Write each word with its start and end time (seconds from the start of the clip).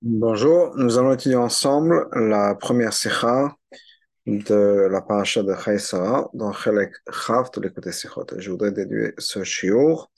Bonjour, 0.00 0.76
nous 0.76 0.96
allons 0.96 1.12
étudier 1.12 1.34
ensemble 1.34 2.08
la 2.12 2.54
première 2.54 2.92
sikha 2.92 3.56
de 4.26 4.86
la 4.88 5.02
paracha 5.02 5.42
de 5.42 5.52
Chaïsara 5.56 6.30
dans 6.34 6.52
Chelek 6.52 6.94
Chav 7.10 7.50
de 7.50 7.60
l'écouter 7.62 7.90
sikhot. 7.90 8.26
Je 8.36 8.48
voudrais 8.48 8.70
déduire 8.70 9.12
ce 9.18 9.42
shiur 9.42 10.08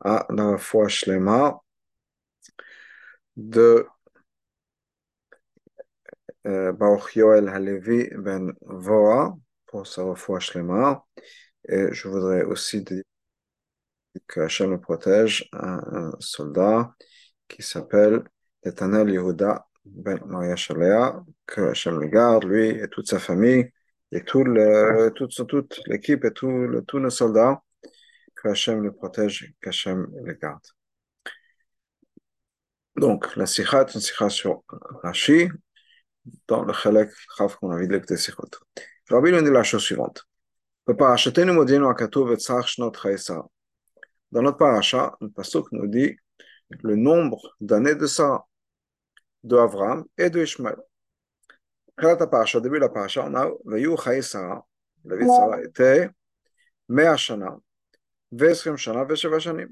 à 0.00 0.26
la 0.28 0.58
foi 0.58 0.88
shlema 0.88 1.62
de 3.36 3.86
euh, 6.46 6.72
Baruch 6.72 7.16
Yoel 7.16 7.48
Halevi 7.48 8.10
ben 8.14 8.52
Voa 8.60 9.34
pour 9.64 9.86
sa 9.86 10.14
foi 10.14 10.40
shlema. 10.40 11.06
Et 11.66 11.86
je 11.92 12.06
voudrais 12.06 12.42
aussi 12.44 12.82
dire 12.82 13.02
que 14.26 14.40
Hachem 14.40 14.78
protège 14.78 15.48
un 15.54 16.12
soldat 16.20 16.94
qui 17.48 17.62
s'appelle 17.62 18.24
d'Ethanel 18.62 19.10
Yehuda 19.10 19.66
ben 19.84 20.20
Maria 20.26 20.56
Shalea, 20.56 21.24
que 21.46 21.60
Hachem 21.70 21.98
le 21.98 22.06
garde, 22.06 22.44
lui 22.44 22.68
et 22.68 22.88
toute 22.88 23.08
sa 23.08 23.18
famille, 23.18 23.70
et 24.12 24.22
tout 24.22 24.44
le, 24.44 25.10
toute, 25.14 25.46
toute 25.46 25.80
l'équipe 25.86 26.24
et 26.24 26.32
tout 26.32 26.48
le, 26.48 26.82
tous 26.82 26.98
nos 27.00 27.10
soldats, 27.10 27.62
que 28.36 28.48
Hachem 28.48 28.82
le 28.82 28.92
protège, 28.92 29.52
qu'Hachem 29.60 30.08
le 30.24 30.32
garde. 30.34 30.62
Donc, 32.96 33.34
la 33.36 33.46
sikha 33.46 33.82
est 33.82 33.94
une 33.94 34.00
sikha 34.00 34.28
sur 34.28 34.62
Rashi, 35.02 35.48
dans 36.46 36.64
le 36.64 36.72
chalek 36.72 37.10
chaf 37.36 37.56
qu'on 37.56 37.70
a 37.70 37.78
vu 37.78 37.86
de 37.88 37.92
l'écouter 37.94 38.16
sikhot. 38.16 38.50
Rabbi 39.08 39.32
nous 39.32 39.42
dit 39.42 39.50
la 39.50 39.62
chose 39.62 39.82
suivante. 39.82 40.24
Dans 40.86 40.94
notre 44.42 44.56
paracha, 44.56 45.16
le 45.20 45.28
pasuk 45.28 45.70
nous 45.72 45.86
dit 45.86 46.16
le 46.82 46.96
nombre 46.96 47.54
d'années 47.60 47.94
de 47.94 48.06
ça 48.06 48.44
de 49.42 49.56
Avram 49.56 50.04
et 50.16 50.30
de 50.30 50.42
Ishmael. 50.42 50.76
Au 52.02 52.60
début 52.60 52.76
de 52.76 52.80
la 52.80 52.88
paracha, 52.88 53.24
on 53.24 53.34
a 53.34 53.50
Vayu 53.64 53.96
Sarah. 54.22 54.66
La 55.04 55.16
vie 55.16 55.24
de 55.24 55.28
Sarah 55.28 55.62
était 55.62 56.10
Mea 56.88 57.16
Shana, 57.16 57.56
Vesrim 58.30 58.76
Shana, 58.76 59.04
Vesheva 59.04 59.38
Shanim. 59.38 59.68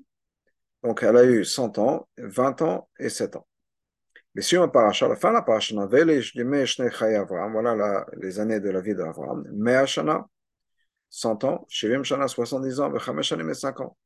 Donc 0.83 1.03
elle 1.03 1.17
a 1.17 1.25
eu 1.25 1.45
100 1.45 1.79
ans, 1.79 2.09
20 2.19 2.63
ans 2.63 2.89
et 2.99 3.09
7 3.09 3.37
ans. 3.37 3.47
Mais 4.35 4.43
sur 4.43 4.61
la 4.61 4.69
paracha, 4.69 5.09
la 5.09 5.17
fin 5.17 5.31
de 5.31 5.35
la 5.35 5.43
paracha, 5.43 5.75
on 5.75 5.81
avait 5.81 6.05
les 6.05 6.23
Avram, 7.17 7.53
voilà 7.53 7.75
la, 7.75 8.07
les 8.19 8.39
années 8.39 8.61
de 8.61 8.71
la 8.71 8.81
vie 8.81 8.95
d'Avram. 8.95 9.45
Mea 9.53 9.87
Shana, 9.87 10.27
100 11.09 11.45
ans, 11.45 11.67
Shivim 11.69 12.05
Shana, 12.05 12.29
70 12.29 12.81
ans, 12.81 12.91
Vechamesh 12.91 13.29
Shanim 13.29 13.51
et 13.51 13.55
5 13.55 13.81
ans. 13.81 13.97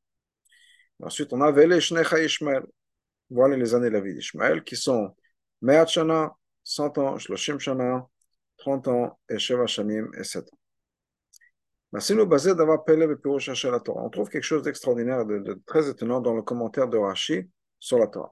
Ensuite, 1.01 1.31
on 1.33 1.41
avait 1.41 1.67
les 1.67 1.77
Ishmael. 1.77 2.63
Voilà 3.29 3.57
les 3.57 3.73
années 3.73 3.89
de 3.89 3.93
la 3.93 4.01
vie 4.01 4.13
d'Ishmael 4.13 4.63
qui 4.63 4.75
sont 4.75 5.15
Me'at 5.65 5.87
Shana, 5.87 6.31
100 6.63 6.97
ans, 6.99 7.17
Shloshim 7.17 7.57
Shana, 7.57 8.07
30 8.57 8.87
ans, 8.87 9.17
et 9.27 9.39
Sheva 9.39 9.65
Shanim, 9.65 10.11
et 10.15 10.23
7 10.23 10.47
ans. 10.53 10.57
On 11.91 11.97
trouve 14.11 14.29
quelque 14.29 14.43
chose 14.43 14.61
d'extraordinaire, 14.61 15.25
de, 15.25 15.39
de, 15.39 15.59
très 15.65 15.89
étonnant 15.89 16.21
dans 16.21 16.35
le 16.35 16.43
commentaire 16.43 16.87
de 16.87 16.99
Rashi 16.99 17.49
sur 17.79 17.97
la 17.97 18.05
Torah. 18.05 18.31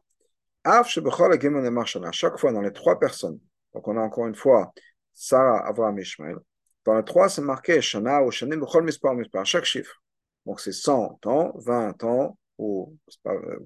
Chaque 2.11 2.37
fois, 2.37 2.51
dans 2.51 2.61
les 2.61 2.71
trois 2.71 2.99
personnes, 2.99 3.39
donc 3.73 3.87
on 3.87 3.97
a 3.97 4.01
encore 4.01 4.27
une 4.27 4.35
fois 4.35 4.71
Sarah, 5.11 5.67
Avraham, 5.67 5.97
Ishmael, 5.97 6.37
dans 6.85 6.95
les 6.95 7.03
trois, 7.03 7.29
c'est 7.29 7.41
marqué 7.41 7.81
Shana 7.81 8.21
ou 8.21 8.29
Shanim, 8.29 8.59
Bechol 8.59 8.83
Mispar, 8.83 9.15
Mispar, 9.15 9.43
chaque 9.43 9.65
chiffre. 9.65 10.03
Donc 10.45 10.59
c'est 10.59 10.71
100 10.71 11.25
ans, 11.25 11.51
20 11.55 12.03
ans, 12.03 12.37
ou 12.59 12.95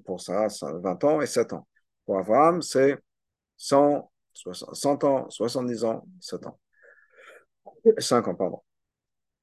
pour 0.06 0.22
Sarah, 0.22 0.48
20 0.62 1.04
ans 1.04 1.20
et 1.20 1.26
7 1.26 1.52
ans. 1.52 1.68
Pour 2.06 2.18
Avraham, 2.18 2.62
c'est 2.62 2.98
100, 3.58 4.10
100 4.34 5.04
ans, 5.04 5.28
70 5.28 5.84
ans, 5.84 6.06
7 6.20 6.46
ans. 6.46 6.58
5 7.98 8.28
ans, 8.28 8.34
pardon. 8.34 8.62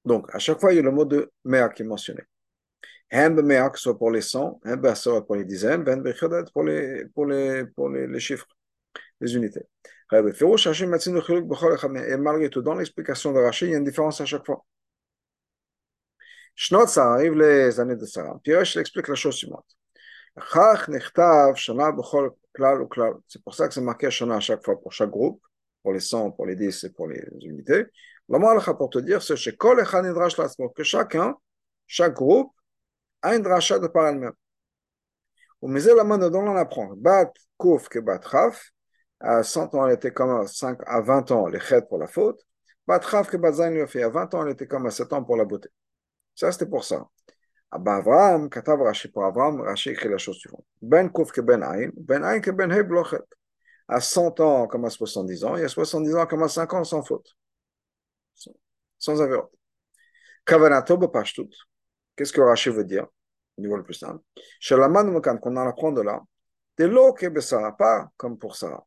Donc, 0.05 0.33
à 0.33 0.39
chaque 0.39 0.59
fois, 0.59 0.73
il 0.73 0.77
y 0.77 0.79
a 0.79 0.81
le 0.83 0.91
mot 0.91 1.05
de 1.05 1.31
mea 1.43 1.69
qui 1.69 1.83
est 1.83 1.85
mentionné. 1.85 2.23
Hem 3.11 3.39
mea, 3.41 3.69
que 3.69 3.77
ce 3.77 3.83
soit 3.83 3.97
pour 3.97 4.11
les 4.11 4.21
100, 4.21 4.61
hem 4.65 4.81
pour 5.25 5.35
les 5.35 5.45
dizaines, 5.45 5.83
ben 5.83 6.03
pour 6.53 6.63
les, 6.63 7.05
pour 7.13 7.25
les, 7.25 7.65
pour 7.67 7.89
les, 7.89 8.07
les 8.07 8.19
chiffres, 8.19 8.47
les 9.21 9.35
unités. 9.35 9.67
Et 10.11 10.21
malgré 12.17 12.49
tout, 12.49 12.61
dans 12.61 12.75
l'explication 12.75 13.33
de 13.33 13.39
Rachid, 13.39 13.67
il 13.67 13.71
y 13.71 13.75
a 13.75 13.77
une 13.77 13.83
différence 13.83 14.21
à 14.21 14.25
chaque 14.25 14.45
fois. 14.45 14.63
Shnot, 16.55 16.87
ça 16.87 17.13
arrive 17.13 17.33
les 17.33 17.79
années 17.79 17.95
de 17.95 18.05
Sarah. 18.05 18.39
Puis 18.43 18.53
je 18.53 18.79
l'explique 18.79 19.07
la 19.07 19.15
chose 19.15 19.35
suivante. 19.35 19.65
C'est 23.27 23.43
pour 23.43 23.53
ça 23.53 23.67
que 23.67 23.73
c'est 23.73 23.81
marqué 23.81 24.07
à 24.07 24.39
chaque 24.39 24.63
fois 24.63 24.79
pour 24.79 24.91
chaque 24.91 25.09
groupe, 25.09 25.41
pour 25.83 25.93
les 25.93 25.99
100, 25.99 26.31
pour 26.31 26.45
les 26.45 26.55
10 26.55 26.83
et 26.85 26.89
pour 26.91 27.07
les 27.07 27.21
unités. 27.41 27.85
Le 28.27 28.73
pour 28.77 28.89
te 28.89 28.99
dire, 28.99 29.21
c'est 29.21 29.35
que 30.73 30.83
chacun, 30.83 31.35
chaque 31.85 32.13
groupe, 32.13 32.51
a 33.21 33.35
une 33.35 33.41
dracha 33.41 33.79
de 33.79 33.87
par 33.87 34.07
elle-même. 34.07 34.33
Au 35.61 35.67
musée, 35.67 35.93
la 35.95 36.03
main 36.03 36.17
dont 36.17 36.47
on 36.47 36.55
apprend, 36.55 36.93
bat 36.95 37.31
kouf 37.57 37.87
que 37.89 37.99
bat 37.99 38.19
raf, 38.23 38.71
à 39.19 39.43
100 39.43 39.73
ans, 39.75 39.87
elle 39.87 39.93
était 39.93 40.11
comme 40.11 40.29
à, 40.29 40.47
5, 40.47 40.79
à 40.85 41.01
20 41.01 41.31
ans, 41.31 41.47
les 41.47 41.59
chètes 41.59 41.87
pour 41.87 41.97
la 41.97 42.07
faute. 42.07 42.41
Bat 42.87 42.99
raf 42.99 43.29
que 43.29 43.37
bat 43.37 43.53
zain 43.53 43.71
lui 43.71 43.87
fait, 43.87 44.03
à 44.03 44.09
20 44.09 44.33
ans, 44.35 44.45
elle 44.45 44.53
était 44.53 44.67
comme 44.67 44.85
à 44.85 44.91
7 44.91 45.13
ans 45.13 45.23
pour 45.23 45.37
la 45.37 45.45
beauté. 45.45 45.69
Ça, 46.35 46.51
c'était 46.51 46.67
pour 46.67 46.83
ça. 46.83 47.07
Katav 47.71 48.81
Rashi 48.81 49.09
pour 49.09 49.23
Rashi 49.23 49.89
écrit 49.89 50.09
la 50.09 50.17
chose 50.17 50.37
suivante. 50.37 50.65
Ben 50.81 51.09
Ben 51.09 52.39
Ben 52.53 52.83
Ben. 52.83 53.21
À 53.87 54.01
100 54.01 54.39
ans 54.39 54.67
comme 54.67 54.85
à 54.85 54.89
70 54.89 55.43
ans, 55.43 55.55
et 55.57 55.63
à 55.63 55.67
70 55.67 56.15
ans 56.15 56.25
comme 56.25 56.43
à 56.43 56.47
5 56.47 56.73
ans 56.73 56.83
sans 56.83 57.03
faute. 57.03 57.27
Sans 58.97 59.21
avéro. 59.21 59.51
Kavanato 60.45 60.97
Bapashtut. 60.97 61.49
Qu'est-ce 62.15 62.33
que 62.33 62.41
Rashi 62.41 62.69
veut 62.69 62.85
dire 62.85 63.07
au 63.57 63.61
niveau 63.61 63.77
le 63.77 63.83
plus 63.83 63.93
simple 63.93 64.23
Shalaman 64.59 65.11
Mokan, 65.11 65.37
qu'on 65.37 65.55
en 65.57 65.67
apprend 65.67 65.91
de 65.91 66.01
là, 66.01 66.21
pas 67.77 68.09
comme 68.17 68.37
pour 68.37 68.55
Sarah. 68.55 68.85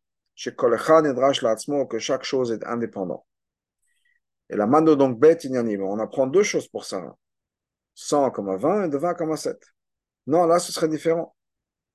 On 4.50 5.98
apprend 5.98 6.26
deux 6.26 6.42
choses 6.42 6.68
pour 6.68 6.84
Sarah. 6.84 7.16
100 7.98 8.30
comme 8.30 8.48
à 8.48 8.56
20 8.56 8.84
et 8.84 8.88
de 8.88 8.96
20 8.96 9.14
comme 9.14 9.32
à 9.32 9.36
7. 9.36 9.60
Non, 10.28 10.46
là, 10.46 10.60
ce 10.60 10.70
serait 10.70 10.88
différent. 10.88 11.34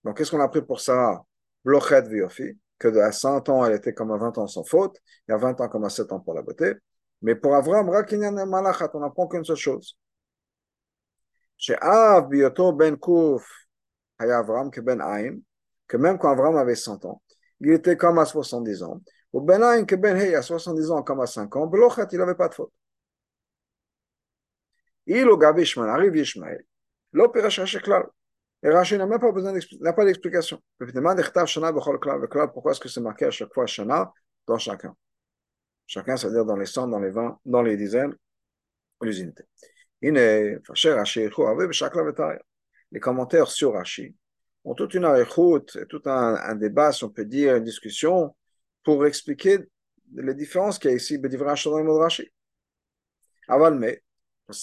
Donc, 0.03 0.18
qu'est-ce 0.18 0.31
qu'on 0.31 0.41
a 0.41 0.50
pris 0.50 0.62
pour 0.62 0.81
Sarah 0.81 1.25
Blochet 1.64 2.02
Viofi, 2.09 2.59
que 2.78 2.90
à 3.00 3.14
100 3.14 3.47
ans, 3.47 3.66
elle 3.66 3.75
était 3.75 3.94
comme 3.94 4.12
à 4.12 4.18
20 4.18 4.38
ans 4.38 4.47
sans 4.47 4.66
faute, 4.66 4.97
et 5.30 5.31
à 5.31 5.38
20 5.38 5.62
ans 5.62 5.69
comme 5.69 5.86
à 5.86 5.90
7 5.90 6.12
ans 6.12 6.19
pour 6.19 6.34
la 6.34 6.42
beauté. 6.42 6.74
Mais 7.22 7.36
pour 7.36 7.56
Avram, 7.56 7.90
Rakinyan 7.90 8.46
Malachat, 8.46 8.92
on 8.94 9.00
n'apprend 9.00 9.28
qu'une 9.28 9.46
seule 9.46 9.56
chose. 9.56 9.97
Chez 11.56 11.78
Av, 11.80 12.28
Bioto, 12.28 12.74
Ben 12.74 12.97
Kouf, 12.97 13.47
Haya 14.19 14.40
Avram, 14.40 14.69
que 14.72 14.81
Ben 14.81 15.00
Aïm, 15.00 15.42
que 15.88 15.96
même 15.96 16.18
quand 16.18 16.31
Avram 16.31 16.58
avait 16.58 16.75
100 16.75 17.06
ans, 17.06 17.22
il 17.62 17.72
était 17.72 17.96
comme 17.96 18.19
à 18.19 18.25
70 18.25 18.84
ans. 18.84 19.00
Ou 19.31 19.40
Ben 19.40 19.63
Aïm, 19.63 19.86
que 19.86 19.96
Ben 19.96 20.18
Hey, 20.18 20.36
à 20.36 20.42
70 20.42 20.92
ans, 20.92 21.02
comme 21.02 21.22
à 21.22 21.28
5 21.28 21.56
ans, 21.56 21.68
Blochet, 21.68 22.08
il 22.12 22.18
n'avait 22.18 22.36
pas 22.36 22.50
de 22.50 22.56
faute. 22.56 22.74
Il 25.06 25.28
Gabi 25.38 25.64
Ishmael, 25.64 25.90
arrive 25.90 26.16
Ishmael. 26.16 26.64
L'opéra 27.12 27.50
clair. 27.50 28.06
Et 28.64 28.69
Rachid 28.69 28.97
n'a 28.97 29.06
même 29.06 29.19
pas 29.19 29.31
besoin 29.31 29.53
n'a 29.81 29.94
pas 29.94 30.06
d'explication. 30.06 30.62
Évidemment, 30.81 31.14
pourquoi 32.53 32.72
est-ce 32.72 32.80
que 32.80 32.88
c'est 32.88 33.02
marqué 33.02 33.25
à 33.25 33.31
chaque 33.31 33.53
fois 33.53 33.66
Shana 33.66 34.13
dans 34.47 34.58
chacun 34.58 34.96
Chacun, 35.86 36.16
c'est-à-dire 36.16 36.46
dans 36.46 36.56
les 36.56 36.66
cent, 36.66 36.88
dans 36.88 37.00
les 37.00 37.12
vingt, 37.12 37.38
dans 37.44 37.62
les 37.62 37.75
dizaines, 37.75 38.16
les 39.02 39.22
unités. 39.22 39.44
Les 40.02 40.59
commentaires 43.02 43.47
sur 43.47 43.74
Rashi 43.74 44.16
ont 44.63 44.75
toute 44.75 44.94
une 44.94 45.06
écoute, 45.18 45.78
tout 45.90 46.02
un, 46.06 46.56
débat, 46.56 46.94
si 46.94 47.03
on 47.03 47.09
peut 47.09 47.25
dire, 47.25 47.57
une 47.57 47.66
discussion, 47.66 48.33
pour 48.83 49.06
expliquer 49.06 49.60
les 50.16 50.33
différences 50.33 50.80
qu'il 50.80 50.92
y 50.92 50.94
a 50.94 50.95
ici, 50.95 51.19
Rashi. 51.22 52.31
Aval, 53.50 53.75
mais, 53.75 54.02
à 54.50 54.54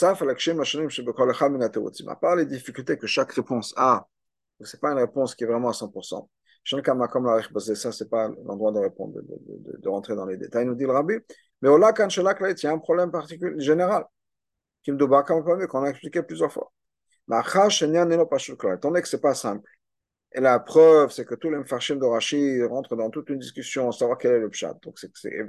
part 2.17 2.37
les 2.37 2.47
difficultés 2.47 2.99
que 2.99 3.07
chaque 3.07 3.33
réponse 3.33 3.73
a, 3.77 4.07
ce 4.61 4.77
n'est 4.77 4.81
pas 4.81 4.93
une 4.93 4.99
réponse 4.99 5.35
qui 5.35 5.45
est 5.45 5.47
vraiment 5.47 5.71
à 5.71 5.73
100%. 5.73 6.29
Ça, 6.63 7.93
ce 7.93 8.05
n'est 8.05 8.11
pas 8.11 8.29
l'endroit 8.45 8.73
de 8.73 8.79
répondre, 8.79 9.15
de, 9.15 9.23
de, 9.23 9.79
de, 9.79 9.89
rentrer 9.89 10.15
dans 10.15 10.27
les 10.27 10.37
détails, 10.37 10.67
nous 10.67 10.75
dit 10.75 10.85
le 10.85 10.93
rabbi. 10.93 11.15
Mais 11.63 11.71
lac, 11.79 11.99
il 11.99 12.63
y 12.63 12.67
a 12.67 12.73
un 12.73 12.79
problème 12.79 13.11
particulier, 13.11 13.59
général, 13.59 14.05
qu'on 14.87 15.85
a 15.85 15.89
expliqué 15.89 16.23
plusieurs 16.23 16.53
fois. 16.53 16.71
Étant 17.33 18.89
donné 18.89 19.03
que 19.03 19.09
ce 19.09 19.17
n'est 19.17 19.23
pas 19.23 19.35
simple, 19.35 19.67
et 20.33 20.41
la 20.41 20.61
preuve, 20.61 21.11
c'est 21.11 21.25
que 21.25 21.35
tous 21.35 21.51
les 21.51 21.59
mfarshim 21.59 21.97
de 21.97 22.05
Rashi 22.05 22.63
rentrent 22.65 22.97
dans 22.97 23.11
toute 23.11 23.31
une 23.31 23.39
discussion, 23.39 23.91
savoir 23.91 24.17
quel 24.17 24.33
est 24.33 24.41
le 24.41 24.49
pshat. 24.49 24.75
Donc, 24.83 24.97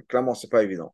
clairement, 0.08 0.34
ce 0.34 0.48
n'est 0.48 0.50
pas 0.50 0.64
évident. 0.64 0.94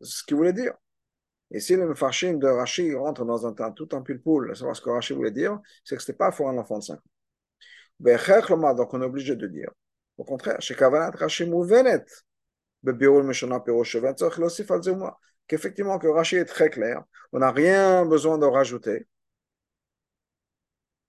ce 0.00 0.24
qu'il 0.24 0.36
voulait 0.36 0.52
dire. 0.52 0.74
Et 1.50 1.60
si 1.60 1.74
le 1.74 1.88
Mefarshim 1.88 2.38
de 2.38 2.46
Rashi 2.46 2.94
rentre 2.94 3.24
dans 3.24 3.46
un 3.46 3.52
temps 3.52 3.72
tout 3.72 3.94
en 3.94 4.02
pile-poule, 4.02 4.56
savoir 4.56 4.76
ce 4.76 4.82
que 4.82 4.90
Rashi 4.90 5.14
voulait 5.14 5.30
dire, 5.32 5.58
c'est 5.84 5.96
que 5.96 6.02
ce 6.02 6.10
n'était 6.10 6.18
pas 6.18 6.30
pour 6.30 6.48
un 6.48 6.56
enfant 6.58 6.78
de 6.78 6.84
5 6.84 6.98
ans. 6.98 8.74
Donc 8.74 8.94
on 8.94 9.02
est 9.02 9.04
obligé 9.04 9.36
de 9.36 9.46
dire. 9.46 9.70
Au 10.16 10.24
contraire, 10.24 10.60
chez 10.60 10.74
Kavanat 10.74 11.10
Rashi 11.10 11.46
Mouvenet, 11.46 12.04
qu'effectivement 15.48 15.98
que 15.98 16.06
Rashi 16.06 16.36
est 16.36 16.44
très 16.44 16.70
clair, 16.70 17.02
on 17.32 17.40
n'a 17.40 17.50
rien 17.50 18.06
besoin 18.06 18.38
de 18.38 18.46
rajouter, 18.46 19.08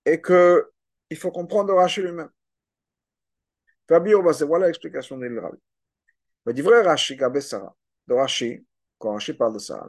et 0.05 0.21
qu'il 0.21 1.17
faut 1.17 1.31
comprendre 1.31 1.73
Rashi 1.75 2.01
lui-même. 2.01 2.29
Voilà 3.88 4.67
l'explication 4.67 5.17
de 5.17 5.27
l'Irabi. 5.27 5.59
Le 6.45 6.61
vrai 6.63 6.81
Rashi, 6.81 7.15
Gabessara, 7.15 7.75
de 8.07 8.13
Rashi, 8.15 8.65
quand 9.01 9.13
Rashi 9.13 9.33
parle 9.33 9.53
de 9.56 9.59
ça, 9.59 9.86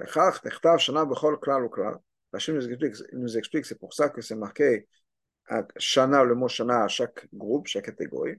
Rashi 2.33 2.53
nous 2.53 2.67
explique, 2.67 2.95
nous 3.13 3.37
explique 3.37 3.67
c'est 3.67 3.79
pour 3.79 3.93
ça 3.93 4.09
que 4.09 4.23
c'est 4.23 4.35
marqué 4.35 4.89
Shana, 5.77 6.25
le 6.25 6.35
mot 6.35 6.49
Shana 6.49 6.85
à 6.85 6.89
chaque 6.89 7.29
groupe, 7.33 7.67
chaque 7.67 7.85
catégorie. 7.85 8.39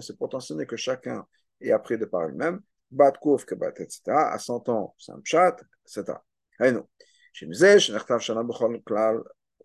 C'est 0.00 0.16
pour 0.16 0.28
t'enseigner 0.30 0.66
que 0.66 0.76
chacun 0.76 1.26
est 1.60 1.72
appris 1.72 1.98
de 1.98 2.06
par 2.06 2.26
lui-même. 2.26 2.60
Bat 2.90 3.12
kouf 3.12 3.44
que 3.44 3.54
bat, 3.54 3.72
etc. 3.76 4.02
À 4.32 4.38
100 4.38 4.68
ans, 4.68 4.94
c'est 4.98 5.12
un 5.12 5.20
pshat, 5.20 5.56
etc. 5.84 6.18
Et 6.60 6.72
nous, 6.72 6.88
chez 7.32 7.46
Shana 7.52 8.42
b'chol 8.42 8.82
klal, 8.84 9.22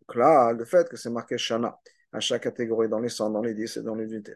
klal, 0.07 0.57
le 0.57 0.65
fait 0.65 0.89
que 0.89 0.97
c'est 0.97 1.09
marqué 1.09 1.37
Shana 1.37 1.79
à 2.11 2.19
chaque 2.19 2.43
catégorie, 2.43 2.89
dans 2.89 2.99
les 2.99 3.09
100, 3.09 3.29
dans 3.29 3.41
les 3.41 3.53
10 3.53 3.77
et 3.77 3.83
dans 3.83 3.95
les 3.95 4.11
unités. 4.11 4.35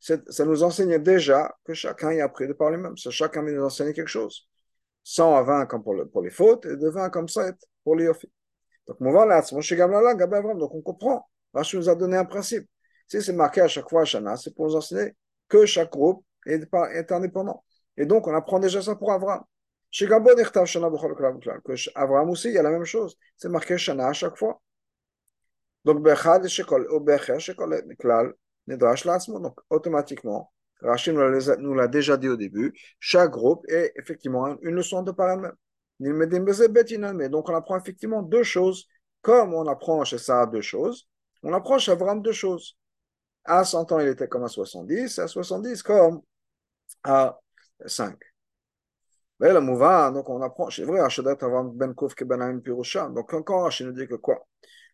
Ça 0.00 0.44
nous 0.46 0.62
enseigne 0.62 0.98
déjà 0.98 1.54
que 1.64 1.74
chacun 1.74 2.10
est 2.10 2.22
appris 2.22 2.48
de 2.48 2.54
par 2.54 2.70
lui-même. 2.70 2.96
Chacun 2.96 3.42
nous 3.42 3.62
enseigne 3.62 3.92
quelque 3.92 4.08
chose. 4.08 4.48
100 5.04 5.36
à 5.36 5.42
20 5.42 5.66
comme 5.66 5.82
pour, 5.82 5.94
le, 5.94 6.06
pour 6.06 6.22
les 6.22 6.30
fautes 6.30 6.64
et 6.66 6.76
de 6.76 6.88
20 6.88 7.10
comme 7.10 7.28
7 7.28 7.54
pour 7.84 7.96
les 7.96 8.08
offices. 8.08 8.30
Donc, 8.86 8.98
donc 9.00 10.74
on 10.74 10.82
comprend. 10.82 11.28
Rashi 11.52 11.76
nous 11.76 11.88
a 11.88 11.94
donné 11.94 12.16
un 12.16 12.24
principe. 12.24 12.68
Si 13.06 13.22
c'est 13.22 13.32
marqué 13.32 13.60
à 13.60 13.68
chaque 13.68 13.88
fois 13.88 14.04
Shana, 14.04 14.36
c'est 14.36 14.54
pour 14.54 14.66
nous 14.66 14.76
enseigner 14.76 15.14
que 15.48 15.66
chaque 15.66 15.90
groupe 15.90 16.24
est, 16.46 16.62
est 16.92 17.12
indépendant. 17.12 17.64
Et 17.96 18.06
donc, 18.06 18.26
on 18.26 18.34
apprend 18.34 18.58
déjà 18.58 18.80
ça 18.80 18.94
pour 18.94 19.12
Avram. 19.12 19.42
Chez 19.90 20.06
que 20.06 20.12
Avram 21.98 22.30
aussi, 22.30 22.48
il 22.48 22.54
y 22.54 22.58
a 22.58 22.62
la 22.62 22.70
même 22.70 22.84
chose. 22.84 23.16
C'est 23.36 23.48
marqué 23.48 23.76
Shana 23.76 24.08
à 24.08 24.12
chaque 24.12 24.36
fois. 24.36 24.60
Donc, 25.84 26.06
donc 28.76 29.58
automatiquement, 29.70 30.52
Rachid 30.82 31.14
nous 31.14 31.74
l'a 31.74 31.88
déjà 31.88 32.16
dit 32.16 32.28
au 32.28 32.36
début, 32.36 32.72
chaque 32.98 33.30
groupe 33.30 33.64
est 33.68 33.92
effectivement 33.96 34.58
une 34.62 34.74
leçon 34.74 35.02
de 35.02 35.12
par 35.12 35.30
elle-même. 35.30 35.56
Donc 37.28 37.48
on 37.48 37.54
apprend 37.54 37.76
effectivement 37.76 38.22
deux 38.22 38.42
choses, 38.42 38.86
comme 39.20 39.52
on 39.52 39.66
apprend 39.68 40.02
chez 40.04 40.16
Sarah 40.18 40.46
deux 40.46 40.62
choses, 40.62 41.08
on 41.42 41.52
apprend 41.52 41.78
chez 41.78 41.92
Avram 41.92 42.22
deux 42.22 42.32
choses. 42.32 42.78
À 43.44 43.64
100 43.64 43.92
ans, 43.92 44.00
il 44.00 44.08
était 44.08 44.28
comme 44.28 44.44
à 44.44 44.48
70, 44.48 45.18
à 45.18 45.26
70 45.26 45.82
comme 45.82 46.22
à 47.04 47.38
5. 47.84 48.18
Mais 49.40 49.52
le 49.52 49.60
mouvement, 49.60 50.10
donc 50.10 50.28
on 50.28 50.40
apprend, 50.42 50.70
c'est 50.70 50.84
vrai, 50.84 51.00
Avram 51.00 51.70
ben 51.72 51.94
Kouf 51.94 52.14
Pirusha. 52.14 53.08
Donc 53.08 53.32
encore, 53.34 53.64
Rachid 53.64 53.86
nous 53.86 53.92
dit 53.92 54.06
que 54.06 54.14
quoi? 54.14 54.46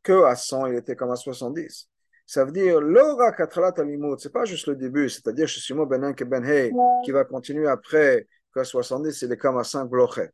Que 0.03 0.25
à 0.25 0.37
100, 0.37 0.67
il 0.67 0.77
était 0.77 0.97
comme 0.97 1.11
à 1.11 1.17
70. 1.17 1.89
Ça 2.27 2.45
veut 2.45 2.53
dire, 2.53 2.81
l'aura 2.81 3.31
kathalat 3.31 3.73
alimut, 3.77 4.19
c'est 4.19 4.33
pas 4.33 4.45
juste 4.45 4.67
le 4.67 4.75
début, 4.75 5.09
c'est-à-dire 5.09 5.47
chez 5.47 5.61
Shimo 5.61 5.87
ben 5.87 6.13
que 6.13 6.25
ben 6.25 6.45
Hey, 6.45 6.73
qui 7.05 7.13
va 7.13 7.25
continuer 7.25 7.69
après 7.69 8.27
que 8.53 8.65
70, 8.65 9.23
il 9.23 9.33
est 9.33 9.37
comme 9.37 9.59
à 9.59 9.65
5 9.65 9.85
blochet. 9.85 10.33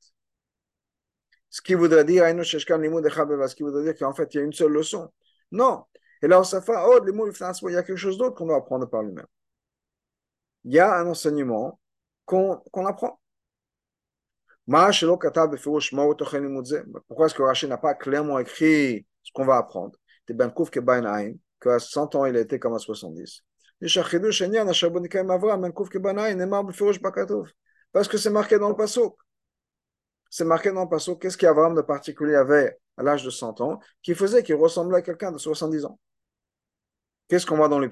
Ce 1.50 1.60
qui 1.60 1.74
voudrait 1.74 2.04
dire, 2.04 2.24
ce 2.24 3.54
qui 3.54 3.62
voudrait 3.62 3.82
dire 3.82 3.94
qu'en 3.98 4.14
fait, 4.14 4.32
il 4.32 4.36
y 4.38 4.40
a 4.40 4.42
une 4.44 4.54
seule 4.54 4.72
leçon. 4.72 5.12
Non. 5.50 5.84
Et 6.22 6.28
là, 6.28 6.42
ça 6.44 6.62
fait, 6.62 6.72
oh, 6.74 6.98
les 7.04 7.12
mots, 7.12 7.28
il 7.30 7.72
y 7.72 7.76
a 7.76 7.82
quelque 7.82 7.96
chose 7.96 8.16
d'autre 8.16 8.36
qu'on 8.36 8.46
doit 8.46 8.56
apprendre 8.56 8.88
par 8.88 9.02
lui-même. 9.02 9.26
Il 10.64 10.72
y 10.72 10.78
a 10.78 10.96
un 10.96 11.06
enseignement 11.06 11.78
qu'on 12.24 12.56
qu 12.72 12.80
apprend. 12.86 13.20
Pourquoi 17.08 17.26
est-ce 17.26 17.34
que 17.34 17.42
Rachid 17.42 17.68
n'a 17.68 17.76
pas 17.76 17.94
clairement 17.94 18.38
écrit 18.38 19.06
ce 19.22 19.32
qu'on 19.34 19.44
va 19.44 19.56
apprendre? 19.56 19.98
Qu'à 21.62 21.78
100 21.78 22.14
ans, 22.14 22.24
il 22.24 22.36
été 22.36 22.58
comme 22.58 22.74
à 22.74 22.78
70. 22.78 23.42
Parce 27.92 28.08
que 28.08 28.16
c'est 28.16 28.30
marqué 28.30 28.58
dans 28.58 28.68
le 28.68 28.76
Passouk. 28.76 29.16
C'est 30.30 30.44
marqué 30.44 30.72
dans 30.72 30.84
le 30.84 30.88
Passouk. 30.88 31.20
Qu'est-ce 31.20 31.36
qu'Avram 31.36 31.74
de 31.74 31.82
particulier 31.82 32.36
avait 32.36 32.78
à 32.96 33.02
l'âge 33.02 33.24
de 33.24 33.30
100 33.30 33.60
ans 33.60 33.80
qui 34.02 34.14
faisait 34.14 34.42
qu'il 34.42 34.54
ressemblait 34.54 34.98
à 34.98 35.02
quelqu'un 35.02 35.32
de 35.32 35.38
70 35.38 35.84
ans? 35.84 35.98
Qu'est-ce 37.28 37.44
qu'on 37.44 37.56
voit 37.56 37.68
dans 37.68 37.80
les 37.80 37.90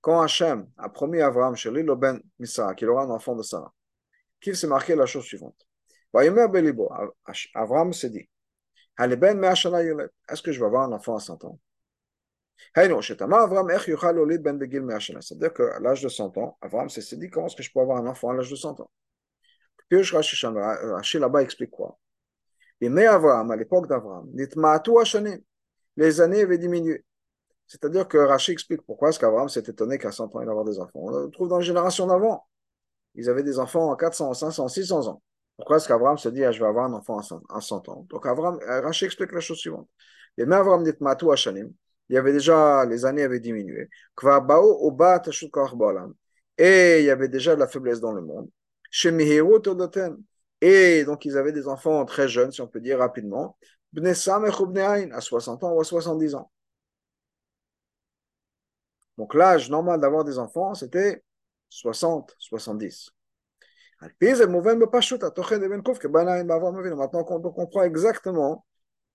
Quand 0.00 0.20
Hachem 0.20 0.68
a 0.76 0.88
promis 0.88 1.20
à 1.20 1.26
Avram, 1.26 1.54
chez 1.56 1.70
Ben 1.70 2.20
Misra, 2.38 2.74
qu'il 2.74 2.88
aura 2.88 3.04
un 3.04 3.10
enfant 3.10 3.36
de 3.36 3.42
Sarah, 3.42 3.72
qu'il 4.40 4.56
s'est 4.56 4.66
marqué 4.66 4.94
la 4.96 5.06
chose 5.06 5.24
suivante. 5.24 5.66
Avram 7.54 7.92
s'est 7.92 8.10
dit 8.10 8.28
est-ce 8.98 10.42
que 10.42 10.52
je 10.52 10.60
vais 10.60 10.66
avoir 10.66 10.84
un 10.84 10.92
enfant 10.92 11.16
à 11.16 11.20
100 11.20 11.44
ans? 11.44 11.58
Ben 12.74 13.00
C'est-à-dire 13.00 13.36
qu'à 15.52 15.78
l'âge 15.80 16.02
de 16.02 16.08
100 16.08 16.38
ans, 16.38 16.56
Avram 16.62 16.88
s'est 16.88 17.16
dit 17.16 17.28
comment 17.28 17.46
est-ce 17.46 17.56
que 17.56 17.62
je 17.62 17.70
peux 17.72 17.80
avoir 17.80 17.98
un 17.98 18.06
enfant 18.06 18.30
à 18.30 18.34
l'âge 18.34 18.50
de 18.50 18.56
100 18.56 18.80
ans? 18.80 18.90
Puis 19.88 20.02
Rashi 20.02 21.18
là-bas 21.18 21.42
explique 21.42 21.70
quoi? 21.70 21.98
Mais 22.80 23.06
Avram, 23.06 23.50
à 23.50 23.56
l'époque 23.56 23.88
d'Avram, 23.88 24.30
les 24.34 26.20
années 26.20 26.42
avaient 26.42 26.58
diminué. 26.58 27.04
C'est-à-dire 27.66 28.08
que 28.08 28.18
Rashi 28.18 28.52
explique 28.52 28.82
pourquoi 28.82 29.10
est-ce 29.10 29.18
qu'Avram 29.18 29.48
s'est 29.48 29.64
étonné 29.66 29.98
qu'à 29.98 30.12
100 30.12 30.34
ans 30.34 30.40
il 30.40 30.48
avoir 30.48 30.64
des 30.64 30.78
enfants. 30.78 30.90
On 30.94 31.10
le 31.10 31.30
trouve 31.30 31.48
dans 31.48 31.58
les 31.58 31.64
générations 31.64 32.06
d'avant. 32.06 32.46
Ils 33.14 33.28
avaient 33.28 33.42
des 33.42 33.58
enfants 33.58 33.92
à 33.92 33.96
400, 33.96 34.34
500, 34.34 34.68
600 34.68 35.08
ans. 35.08 35.22
Pourquoi 35.56 35.76
est-ce 35.78 35.88
qu'Avram 35.88 36.18
se 36.18 36.28
dit, 36.28 36.44
ah, 36.44 36.52
je 36.52 36.60
vais 36.60 36.66
avoir 36.66 36.84
un 36.86 36.92
enfant 36.92 37.18
à 37.18 37.60
100 37.60 37.88
ans? 37.88 38.06
Donc, 38.10 38.26
Avram, 38.26 38.58
euh, 38.62 38.80
Rashi 38.82 39.06
explique 39.06 39.32
la 39.32 39.40
chose 39.40 39.58
suivante. 39.58 39.88
Il 40.38 40.44
y 42.14 42.16
avait 42.16 42.32
déjà, 42.32 42.84
les 42.84 43.04
années 43.04 43.22
avaient 43.22 43.40
diminué. 43.40 43.88
Et 46.58 46.98
il 47.00 47.04
y 47.04 47.10
avait 47.10 47.28
déjà 47.28 47.54
de 47.54 47.60
la 47.60 47.68
faiblesse 47.68 48.00
dans 48.00 48.12
le 48.12 48.22
monde. 48.22 48.50
Et 50.60 51.04
donc, 51.04 51.24
ils 51.24 51.36
avaient 51.36 51.52
des 51.52 51.68
enfants 51.68 52.04
très 52.04 52.28
jeunes, 52.28 52.52
si 52.52 52.60
on 52.60 52.68
peut 52.68 52.80
dire 52.80 52.98
rapidement, 52.98 53.56
à 55.12 55.20
60 55.20 55.64
ans 55.64 55.72
ou 55.72 55.80
à 55.80 55.84
70 55.84 56.34
ans. 56.34 56.50
Donc, 59.18 59.34
l'âge 59.34 59.68
normal 59.70 60.00
d'avoir 60.00 60.24
des 60.24 60.38
enfants, 60.38 60.74
c'était 60.74 61.22
60, 61.68 62.34
70. 62.38 63.15
Maintenant 66.96 67.24
qu'on 67.24 67.40
comprend 67.40 67.82
exactement, 67.82 68.64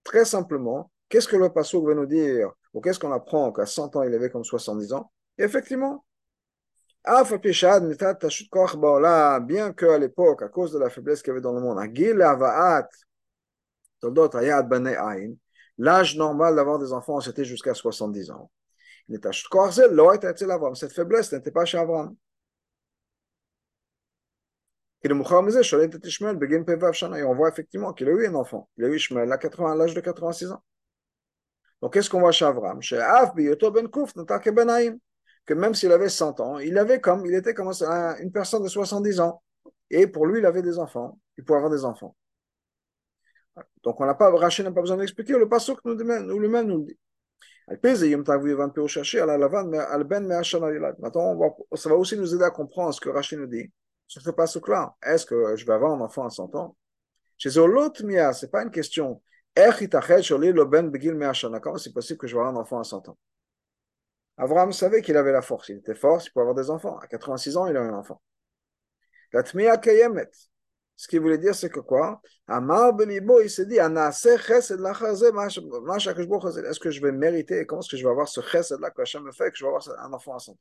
très 0.03 0.25
simplement, 0.25 0.91
qu'est-ce 1.09 1.27
que 1.27 1.35
le 1.35 1.49
Passouk 1.49 1.85
veut 1.85 1.93
nous 1.93 2.05
dire, 2.05 2.51
ou 2.73 2.81
qu'est-ce 2.81 2.99
qu'on 2.99 3.11
apprend 3.11 3.51
qu'à 3.51 3.65
100 3.65 3.95
ans 3.95 4.03
il 4.03 4.13
avait 4.13 4.29
comme 4.29 4.43
70 4.43 4.93
ans? 4.93 5.11
Et 5.37 5.43
effectivement, 5.43 6.05
bien 7.05 7.23
qu'à 9.73 9.97
l'époque, 9.97 10.41
à 10.41 10.49
cause 10.49 10.71
de 10.71 10.79
la 10.79 10.89
faiblesse 10.89 11.21
qu'il 11.21 11.29
y 11.29 11.31
avait 11.31 11.41
dans 11.41 11.53
le 11.53 11.61
monde, 11.61 11.77
l'âge 15.77 16.17
normal 16.17 16.55
d'avoir 16.55 16.79
des 16.79 16.93
enfants, 16.93 17.21
c'était 17.21 17.45
jusqu'à 17.45 17.73
70 17.73 18.31
ans. 18.31 18.51
Cette 20.75 20.93
faiblesse 20.93 21.33
n'était 21.33 21.51
pas 21.51 21.65
chez 21.65 21.77
Abraham. 21.77 22.15
Et 25.03 25.11
on 25.11 25.17
voit 27.33 27.49
effectivement 27.49 27.93
qu'il 27.93 28.07
a 28.07 28.11
eu 28.11 28.27
un 28.27 28.35
enfant. 28.35 28.69
Il 28.77 28.85
a 28.85 28.87
eu 28.87 28.95
Ishmael 28.95 29.31
à, 29.31 29.37
80, 29.37 29.75
l'âge 29.75 29.95
de 29.95 29.99
86 29.99 30.51
ans. 30.51 30.61
Donc, 31.81 31.93
qu'est-ce 31.93 32.09
qu'on 32.09 32.19
voit 32.19 32.31
chez 32.31 32.45
Avram? 32.45 32.79
Ben 32.91 33.31
ben 34.51 34.99
que 35.47 35.55
même 35.55 35.73
s'il 35.73 35.91
avait 35.91 36.09
100 36.09 36.39
ans, 36.39 36.59
il, 36.59 36.77
avait 36.77 37.01
comme, 37.01 37.25
il 37.25 37.33
était 37.33 37.55
comme 37.55 37.71
une 38.19 38.31
personne 38.31 38.61
de 38.61 38.67
70 38.67 39.19
ans. 39.21 39.41
Et 39.89 40.05
pour 40.05 40.27
lui, 40.27 40.37
il 40.39 40.45
avait 40.45 40.61
des 40.61 40.77
enfants. 40.77 41.17
Il 41.35 41.43
pouvait 41.43 41.57
avoir 41.57 41.71
des 41.71 41.83
enfants. 41.83 42.15
Donc, 43.83 43.99
on 43.99 44.05
n'a 44.05 44.13
pas, 44.13 44.29
Rachid 44.29 44.65
n'a 44.65 44.71
pas 44.71 44.81
besoin 44.81 44.97
d'expliquer, 44.97 45.33
le 45.33 45.49
passage 45.49 45.77
nous, 45.83 45.95
nous 45.95 46.39
lui-même 46.39 46.67
nous 46.67 46.77
le 46.77 46.85
dit. 46.85 46.99
Maintenant, 50.99 51.55
ça 51.73 51.89
va 51.89 51.95
aussi 51.95 52.17
nous 52.17 52.35
aider 52.35 52.43
à 52.43 52.51
comprendre 52.51 52.93
ce 52.93 53.01
que 53.01 53.09
Rachid 53.09 53.39
nous 53.39 53.47
dit 53.47 53.71
sur 54.11 54.21
ce 54.21 54.29
passage-là. 54.29 54.93
Est-ce 55.01 55.25
que 55.25 55.55
je 55.55 55.65
vais 55.65 55.71
avoir 55.71 55.93
un 55.93 56.01
enfant 56.01 56.25
à 56.25 56.29
100 56.29 56.53
ans 56.55 56.75
Chez 57.37 57.49
Mia, 58.03 58.33
ce 58.33 58.45
n'est 58.45 58.49
pas 58.49 58.63
une 58.63 58.71
question. 58.71 59.21
Comment 59.55 59.77
c'est 61.77 61.93
possible 61.93 62.19
que 62.19 62.27
je 62.27 62.35
vais 62.35 62.41
avoir 62.41 62.53
un 62.53 62.57
enfant 62.57 62.79
à 62.79 62.83
100 62.83 63.07
ans 63.07 63.17
Abraham 64.35 64.73
savait 64.73 65.01
qu'il 65.01 65.15
avait 65.15 65.31
la 65.31 65.41
force, 65.41 65.69
il 65.69 65.77
était 65.77 65.95
fort, 65.95 66.21
il 66.21 66.29
pouvait 66.31 66.41
avoir 66.41 66.55
des 66.55 66.69
enfants. 66.69 66.97
À 66.97 67.07
86 67.07 67.55
ans, 67.55 67.67
il 67.67 67.77
a 67.77 67.81
un 67.81 67.93
enfant. 67.93 68.21
La 69.31 69.43
Tmia 69.43 69.77
Kayemet, 69.77 70.29
ce 70.97 71.07
qu'il 71.07 71.21
voulait 71.21 71.37
dire, 71.37 71.55
c'est 71.55 71.69
que 71.69 71.79
quoi 71.79 72.21
Amar 72.47 72.91
il 72.99 73.49
s'est 73.49 73.65
dit 73.65 73.77
Est-ce 73.77 74.39
que 76.79 76.91
je 76.91 77.01
vais 77.01 77.13
mériter 77.13 77.65
Comment 77.65 77.79
est-ce 77.79 77.91
que 77.91 77.97
je 77.97 78.03
vais 78.03 78.11
avoir 78.11 78.27
ce 78.27 78.41
chesed-là 78.41 78.91
que 78.91 79.03
Hachem 79.03 79.23
me 79.23 79.31
fait 79.31 79.51
que 79.51 79.57
je 79.57 79.63
vais 79.63 79.69
avoir 79.69 79.87
un 79.99 80.11
enfant 80.11 80.35
à 80.35 80.39
100 80.39 80.51
ans 80.51 80.57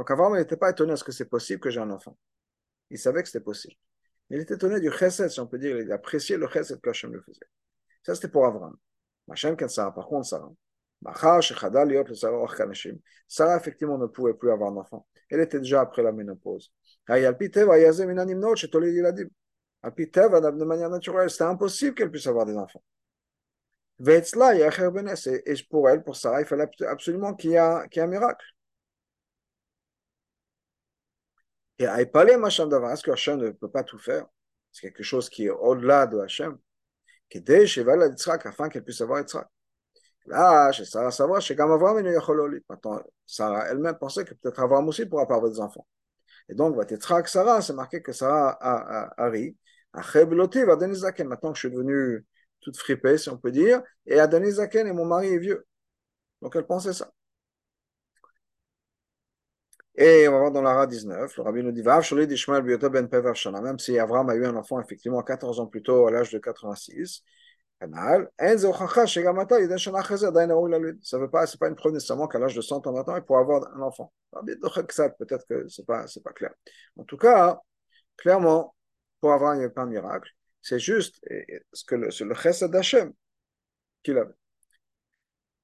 Donc 0.00 0.08
il 0.08 0.16
n'était 0.38 0.56
pas 0.56 0.70
étonné 0.70 0.94
est-ce 0.94 1.04
que 1.04 1.12
c'est 1.12 1.28
possible 1.28 1.60
que 1.60 1.68
j'ai 1.68 1.78
un 1.78 1.90
enfant. 1.90 2.16
Il 2.88 2.98
savait 2.98 3.22
que 3.22 3.28
c'était 3.28 3.44
possible. 3.44 3.74
Il 4.30 4.40
était 4.40 4.54
étonné 4.54 4.80
du 4.80 4.90
chesed, 4.90 5.28
si 5.28 5.38
on 5.40 5.46
peut 5.46 5.58
dire. 5.58 5.78
Il 5.78 5.92
appréciait 5.92 6.38
le 6.38 6.48
chesed 6.48 6.80
que 6.80 6.88
Hachem 6.88 7.12
le 7.12 7.20
faisait. 7.20 7.44
Ça, 8.02 8.14
c'était 8.14 8.28
pour 8.28 8.46
Avram. 8.46 8.74
Hachem, 9.30 9.58
quand 9.58 9.68
ça, 9.68 9.90
par 9.90 10.06
contre, 10.06 10.26
Sarah. 10.26 10.50
Sarah, 13.28 13.58
effectivement, 13.58 13.98
ne 13.98 14.06
pouvait 14.06 14.32
plus 14.32 14.50
avoir 14.50 14.72
d'enfant. 14.72 15.06
Elle 15.28 15.40
était 15.40 15.58
déjà 15.58 15.82
après 15.82 16.02
la 16.02 16.12
ménopause. 16.12 16.72
De 17.06 17.12
manière 20.64 20.88
naturelle, 20.88 21.28
c'était 21.28 21.44
impossible 21.44 21.94
qu'elle 21.94 22.10
puisse 22.10 22.26
avoir 22.26 22.46
des 22.46 22.56
enfants. 22.56 22.82
Et 24.06 24.22
pour 25.68 25.90
elle, 25.90 26.02
pour 26.02 26.16
Sarah, 26.16 26.40
il 26.40 26.46
fallait 26.46 26.70
absolument 26.88 27.34
qu'il 27.34 27.50
y 27.50 27.54
ait 27.56 27.58
un 27.58 28.06
miracle. 28.06 28.46
Et 31.80 31.86
à 31.86 32.04
parler 32.04 32.34
Hachem 32.34 32.68
d'avant, 32.68 32.90
est-ce 32.90 33.02
que 33.02 33.10
Hachem 33.10 33.38
ne 33.38 33.50
peut 33.52 33.70
pas 33.70 33.82
tout 33.82 33.98
faire 33.98 34.26
C'est 34.70 34.82
quelque 34.82 35.02
chose 35.02 35.30
qui 35.30 35.46
est 35.46 35.50
au-delà 35.50 36.06
de 36.06 36.18
Hachem. 36.18 36.58
Afin 38.44 38.68
qu'elle 38.68 38.84
puisse 38.84 39.00
avoir 39.00 39.20
Yitzhak. 39.20 39.48
Là, 40.26 40.70
chez 40.72 40.84
Sarah, 40.84 41.10
savoir, 41.10 41.40
chez 41.40 41.56
Gamavram, 41.56 41.98
il 41.98 42.12
y 42.12 42.60
Maintenant, 42.68 43.00
Sarah 43.24 43.66
elle-même 43.70 43.96
pensait 43.96 44.26
que 44.26 44.34
peut-être 44.34 44.60
Avram 44.60 44.86
aussi 44.88 45.06
pourra 45.06 45.26
pas 45.26 45.36
avoir 45.36 45.50
des 45.50 45.58
enfants. 45.58 45.86
Et 46.50 46.54
donc, 46.54 46.76
Vatetrak 46.76 47.26
Sarah, 47.28 47.62
c'est 47.62 47.72
marqué 47.72 48.02
que 48.02 48.12
Sarah 48.12 48.58
a, 48.60 49.28
ri. 49.30 49.56
Maintenant 49.94 51.52
que 51.52 51.54
je 51.54 51.60
suis 51.60 51.70
devenu 51.70 52.26
toute 52.60 52.76
fripée, 52.76 53.16
si 53.16 53.30
on 53.30 53.38
peut 53.38 53.52
dire, 53.52 53.82
et 54.04 54.20
Adonizaken 54.20 54.86
et 54.86 54.92
mon 54.92 55.06
mari 55.06 55.28
est 55.28 55.38
vieux. 55.38 55.66
Donc 56.42 56.54
elle 56.56 56.66
pensait 56.66 56.92
ça. 56.92 57.10
Et 59.96 60.28
on 60.28 60.32
va 60.32 60.38
voir 60.38 60.52
dans 60.52 60.62
l'Ara 60.62 60.86
19, 60.86 61.36
le 61.36 61.42
rabbin 61.42 61.62
nous 61.62 61.72
dit 61.72 61.82
ben 61.82 62.00
même 63.62 63.78
si 63.78 63.98
Avram 63.98 64.30
a 64.30 64.34
eu 64.34 64.46
un 64.46 64.56
enfant 64.56 64.80
effectivement 64.80 65.22
14 65.22 65.60
ans 65.60 65.66
plus 65.66 65.82
tôt, 65.82 66.06
à 66.06 66.10
l'âge 66.10 66.30
de 66.30 66.38
86, 66.38 67.22
ça 67.80 67.86
ne 67.86 68.26
veut 71.18 71.30
pas, 71.30 71.46
c'est 71.46 71.58
pas 71.58 71.68
une 71.68 71.74
preuve 71.74 71.92
nécessairement 71.94 72.28
qu'à 72.28 72.38
l'âge 72.38 72.54
de 72.54 72.60
100 72.60 72.86
ans 72.86 72.92
maintenant, 72.92 73.16
il 73.16 73.22
pourra 73.22 73.40
avoir 73.40 73.74
un 73.74 73.80
enfant. 73.80 74.12
Peut-être 74.32 75.46
que 75.48 75.66
c'est 75.68 75.86
pas, 75.86 76.06
c'est 76.06 76.22
pas 76.22 76.32
clair. 76.32 76.52
En 76.96 77.04
tout 77.04 77.16
cas, 77.16 77.58
clairement, 78.16 78.74
pour 79.20 79.32
avoir 79.32 79.52
un, 79.52 79.68
pas 79.70 79.82
un 79.82 79.86
miracle, 79.86 80.30
c'est 80.60 80.78
juste 80.78 81.20
ce 81.72 81.84
que 81.84 81.94
le, 81.94 82.08
le 82.08 82.34
chesed 82.34 82.70
d'Hachem 82.70 83.12
qu'il 84.02 84.18
avait. 84.18 84.34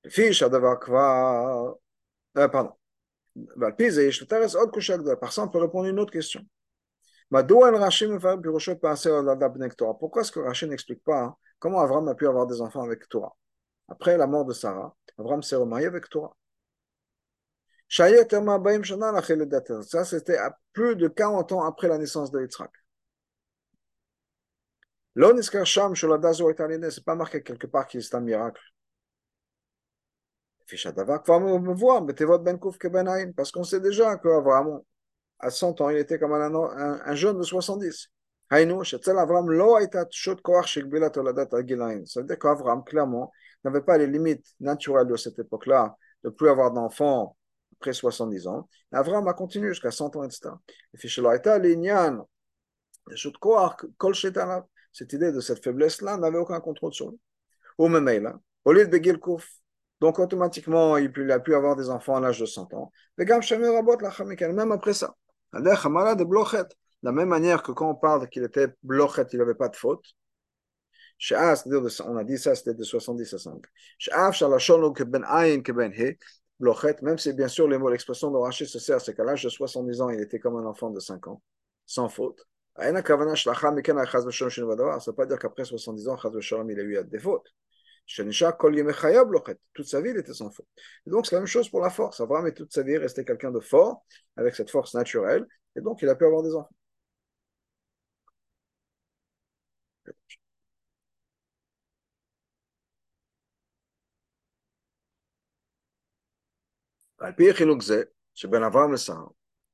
Fiche 0.08 0.42
à 0.42 0.48
devoir 0.48 0.80
quoi, 0.80 1.78
euh, 2.38 2.48
pardon. 2.48 2.75
Par 5.20 5.32
ça, 5.32 5.42
on 5.42 5.48
peut 5.48 5.58
répondre 5.58 5.86
à 5.86 5.90
une 5.90 6.00
autre 6.00 6.12
question. 6.12 6.42
Pourquoi 7.30 7.70
est-ce 10.22 10.32
que 10.32 10.40
Rachid 10.40 10.68
n'explique 10.68 11.02
pas 11.02 11.22
hein, 11.22 11.36
Comment 11.58 11.80
Avram 11.80 12.06
a 12.08 12.14
pu 12.14 12.26
avoir 12.26 12.46
des 12.46 12.60
enfants 12.60 12.82
avec 12.82 13.08
Torah? 13.08 13.34
Après 13.88 14.16
la 14.16 14.26
mort 14.26 14.44
de 14.44 14.52
Sarah, 14.52 14.94
Avram 15.18 15.42
s'est 15.42 15.56
remarié 15.56 15.86
avec 15.86 16.08
Torah. 16.08 16.36
Ça, 17.88 18.08
c'était 20.04 20.38
plus 20.72 20.96
de 20.96 21.08
40 21.08 21.52
ans 21.52 21.64
après 21.64 21.88
la 21.88 21.98
naissance 21.98 22.30
de 22.30 22.40
Yitzhak. 22.40 22.70
C'est 26.90 27.04
pas 27.04 27.14
marqué 27.14 27.42
quelque 27.42 27.66
part 27.66 27.86
qu'il 27.86 28.02
c'est 28.02 28.14
un 28.14 28.20
miracle. 28.20 28.60
Ben 30.68 30.96
ben 32.40 33.32
parce 33.36 33.52
qu'on 33.52 33.64
sait 33.64 33.80
déjà 33.80 34.16
qu'Abraham, 34.16 34.80
à 35.38 35.50
100 35.50 35.80
ans, 35.80 35.90
il 35.90 35.98
était 35.98 36.18
comme 36.18 36.32
un, 36.32 37.14
jeune 37.14 37.38
de 37.38 37.42
70. 37.42 38.10
C'est-à-dire 42.06 42.38
qu'Abraham, 42.38 42.84
clairement, 42.84 43.32
n'avait 43.64 43.82
pas 43.82 43.98
les 43.98 44.06
limites 44.06 44.46
naturelles 44.60 45.06
de 45.06 45.16
cette 45.16 45.38
époque-là, 45.38 45.96
de 46.24 46.30
plus 46.30 46.48
avoir 46.48 46.72
d'enfants 46.72 47.36
après 47.78 47.92
70 47.92 48.46
ans. 48.46 48.68
Abraham 48.92 49.28
a 49.28 49.34
continué 49.34 49.68
jusqu'à 49.68 49.90
100 49.90 50.16
ans, 50.16 50.24
etc. 50.24 50.50
Cette 54.92 55.12
idée 55.12 55.30
de 55.30 55.40
cette 55.40 55.62
faiblesse-là 55.62 56.16
n'avait 56.16 56.38
aucun 56.38 56.60
contrôle 56.60 56.92
sur 56.92 57.10
lui. 57.10 57.20
Au 57.78 57.88
même 57.88 58.40
au 58.64 58.72
lieu 58.72 58.86
de 58.86 58.96
donc 60.00 60.18
automatiquement, 60.18 60.96
il 60.96 61.30
a 61.30 61.40
pu 61.40 61.54
avoir 61.54 61.76
des 61.76 61.90
enfants 61.90 62.16
à 62.16 62.20
l'âge 62.20 62.40
de 62.40 62.46
100 62.46 62.72
ans. 62.74 62.92
Même 63.18 64.72
après 64.72 64.92
ça. 64.92 65.14
de 65.52 65.60
la 67.02 67.12
même 67.12 67.28
manière 67.28 67.62
que 67.62 67.72
quand 67.72 67.90
on 67.90 67.94
parle 67.94 68.28
qu'il 68.28 68.44
était 68.44 68.68
blochet, 68.82 69.26
il 69.32 69.38
n'avait 69.38 69.54
pas 69.54 69.68
de 69.68 69.76
faute. 69.76 70.04
On 71.30 72.16
a 72.16 72.24
dit 72.24 72.38
ça, 72.38 72.54
c'était 72.54 72.74
de 72.74 72.82
70 72.82 73.34
à 73.34 73.38
5. 73.38 73.62
Ben 76.58 76.74
même 77.02 77.18
si 77.18 77.32
bien 77.32 77.48
sûr 77.48 77.68
l'expression 77.68 78.30
de 78.30 78.36
Rachid 78.36 78.66
se 78.66 78.78
sert, 78.78 79.00
c'est 79.00 79.14
qu'à 79.14 79.24
l'âge 79.24 79.42
de 79.44 79.48
70 79.48 80.00
ans, 80.00 80.10
il 80.10 80.20
était 80.20 80.38
comme 80.38 80.56
un 80.56 80.66
enfant 80.66 80.90
de 80.90 81.00
5 81.00 81.26
ans, 81.28 81.42
sans 81.86 82.08
faute. 82.08 82.46
Ça 82.76 82.90
ne 82.92 82.98
veut 85.06 85.12
pas 85.14 85.26
dire 85.26 85.38
qu'après 85.38 85.64
70 85.64 86.08
ans, 86.08 86.16
il 86.68 86.80
a 86.80 86.82
eu 86.82 87.04
des 87.04 87.18
fautes. 87.18 87.50
Toute 88.06 89.86
sa 89.86 90.00
vie, 90.00 90.10
il 90.10 90.16
était 90.18 90.34
sans 90.34 90.50
faute. 90.50 90.66
Et 91.06 91.10
donc, 91.10 91.26
c'est 91.26 91.34
la 91.34 91.40
même 91.40 91.46
chose 91.46 91.68
pour 91.68 91.80
la 91.80 91.90
force. 91.90 92.20
Abraham 92.20 92.46
est 92.46 92.54
toute 92.54 92.72
sa 92.72 92.82
vie 92.82 92.96
resté 92.96 93.24
quelqu'un 93.24 93.50
de 93.50 93.60
fort, 93.60 94.04
avec 94.36 94.54
cette 94.54 94.70
force 94.70 94.94
naturelle, 94.94 95.46
et 95.76 95.80
donc 95.80 96.02
il 96.02 96.08
a 96.08 96.14
pu 96.14 96.24
avoir 96.24 96.42
des 96.42 96.54
enfants. 96.54 96.70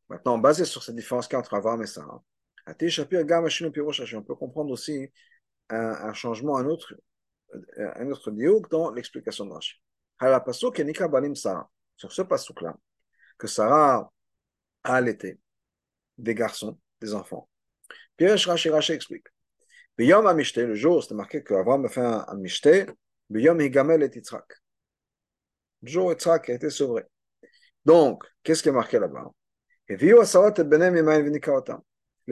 Maintenant, 0.08 0.38
basé 0.38 0.64
sur 0.64 0.82
cette 0.82 0.94
différence 0.96 1.32
entre 1.34 1.54
Avram 1.54 1.82
et 1.82 1.86
Sarah, 1.86 2.22
on 2.66 4.22
peut 4.22 4.34
comprendre 4.34 4.70
aussi 4.70 5.10
un, 5.70 5.78
un 5.78 6.12
changement, 6.12 6.56
un 6.56 6.66
autre, 6.66 6.94
un 7.76 8.10
autre 8.10 8.30
diouk 8.30 8.70
dans 8.70 8.92
l'explication 8.92 9.46
de 9.46 9.52
Rashi. 9.52 9.76
Sur 11.96 12.12
ce 12.12 12.22
passouk-là, 12.22 12.76
que 13.38 13.46
Sarah 13.46 14.12
a 14.84 14.94
allaité 14.94 15.38
des 16.18 16.34
garçons, 16.34 16.78
des 17.00 17.14
enfants. 17.14 17.48
Puis 18.16 18.28
Rashi, 18.28 18.70
Rashi 18.70 18.92
explique. 18.92 19.26
Amishte, 19.98 20.58
le 20.58 20.74
jour, 20.74 21.02
c'était 21.02 21.14
marqué 21.14 21.42
qu'Avram 21.42 21.84
a 21.84 21.88
fait 21.88 22.00
un, 22.00 22.24
un 22.26 22.36
Mishte, 22.36 22.68
Biyom 23.30 23.60
Higamel 23.60 24.02
et. 24.02 24.10
Le 25.82 25.88
jour 25.88 26.12
Yitzhak 26.12 26.50
a 26.50 26.54
été 26.54 26.70
sauvé. 26.70 27.02
Donc, 27.84 28.24
qu'est-ce 28.42 28.62
qui 28.62 28.68
est 28.68 28.72
marqué 28.72 28.98
là-bas? 28.98 29.30
Les 29.88 29.98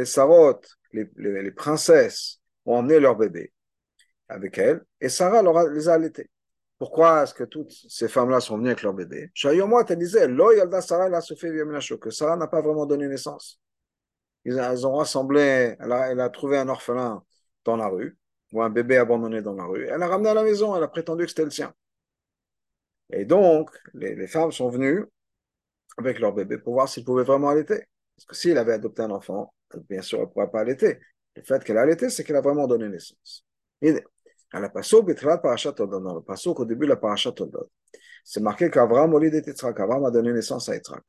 sarot, 0.04 0.60
les, 0.92 1.10
les, 1.16 1.42
les, 1.42 1.50
princesses, 1.50 2.40
ont 2.64 2.76
emmené 2.76 3.00
leur 3.00 3.16
bébé 3.16 3.52
avec 4.30 4.58
elles, 4.58 4.82
et 5.00 5.08
Sarah 5.08 5.42
leur 5.42 5.68
les 5.68 5.88
a 5.88 5.94
allaités. 5.94 6.30
Pourquoi 6.78 7.24
est-ce 7.24 7.34
que 7.34 7.44
toutes 7.44 7.72
ces 7.88 8.08
femmes-là 8.08 8.40
sont 8.40 8.56
venues 8.56 8.70
avec 8.70 8.82
leur 8.82 8.94
bébé? 8.94 9.30
Shayomot, 9.34 9.84
elle 9.86 9.98
disait, 9.98 10.26
que 10.26 12.10
Sarah 12.10 12.36
n'a 12.36 12.46
pas 12.46 12.62
vraiment 12.62 12.86
donné 12.86 13.06
naissance. 13.06 13.60
Elles 14.46 14.86
ont 14.86 14.94
rassemblé, 14.94 15.76
elle 15.78 15.92
a, 15.92 16.10
elle 16.10 16.30
trouvé 16.32 16.56
un 16.56 16.68
orphelin 16.68 17.22
dans 17.64 17.76
la 17.76 17.88
rue, 17.88 18.16
ou 18.52 18.62
un 18.62 18.70
bébé 18.70 18.96
abandonné 18.96 19.42
dans 19.42 19.54
la 19.54 19.64
rue. 19.64 19.86
Elle 19.86 19.98
l'a 19.98 20.08
ramené 20.08 20.30
à 20.30 20.34
la 20.34 20.42
maison, 20.42 20.74
elle 20.74 20.82
a 20.82 20.88
prétendu 20.88 21.24
que 21.24 21.30
c'était 21.30 21.44
le 21.44 21.50
sien. 21.50 21.74
Et 23.12 23.26
donc, 23.26 23.70
les, 23.92 24.14
les 24.14 24.26
femmes 24.26 24.52
sont 24.52 24.70
venues 24.70 25.04
avec 25.98 26.18
leur 26.18 26.32
bébé 26.32 26.56
pour 26.58 26.74
voir 26.74 26.88
s'il 26.88 27.04
pouvait 27.04 27.24
vraiment 27.24 27.50
allaiter. 27.50 27.84
Parce 28.16 28.26
que 28.26 28.36
s'il 28.36 28.56
avait 28.56 28.72
adopté 28.72 29.02
un 29.02 29.10
enfant, 29.10 29.52
bien 29.88 30.02
sûr, 30.02 30.18
elle 30.18 30.26
ne 30.26 30.30
pourrait 30.30 30.50
pas 30.50 30.60
allaiter. 30.60 30.98
Le 31.36 31.42
fait 31.42 31.62
qu'elle 31.62 31.78
a 31.78 31.82
allaité, 31.82 32.08
c'est 32.08 32.24
qu'elle 32.24 32.36
a 32.36 32.40
vraiment 32.40 32.66
donné 32.66 32.88
naissance. 32.88 33.44
À 34.52 34.60
la 34.60 34.68
dans 34.68 36.14
le 36.14 36.60
au 36.60 36.64
début 36.64 36.86
la 36.86 36.98
c'est 38.24 38.40
marqué 38.40 38.70
qu'Avram, 38.70 39.14
au 39.14 39.18
a 39.18 40.10
donné 40.10 40.32
naissance 40.32 40.68
à 40.68 40.74
Yitzhak. 40.74 41.04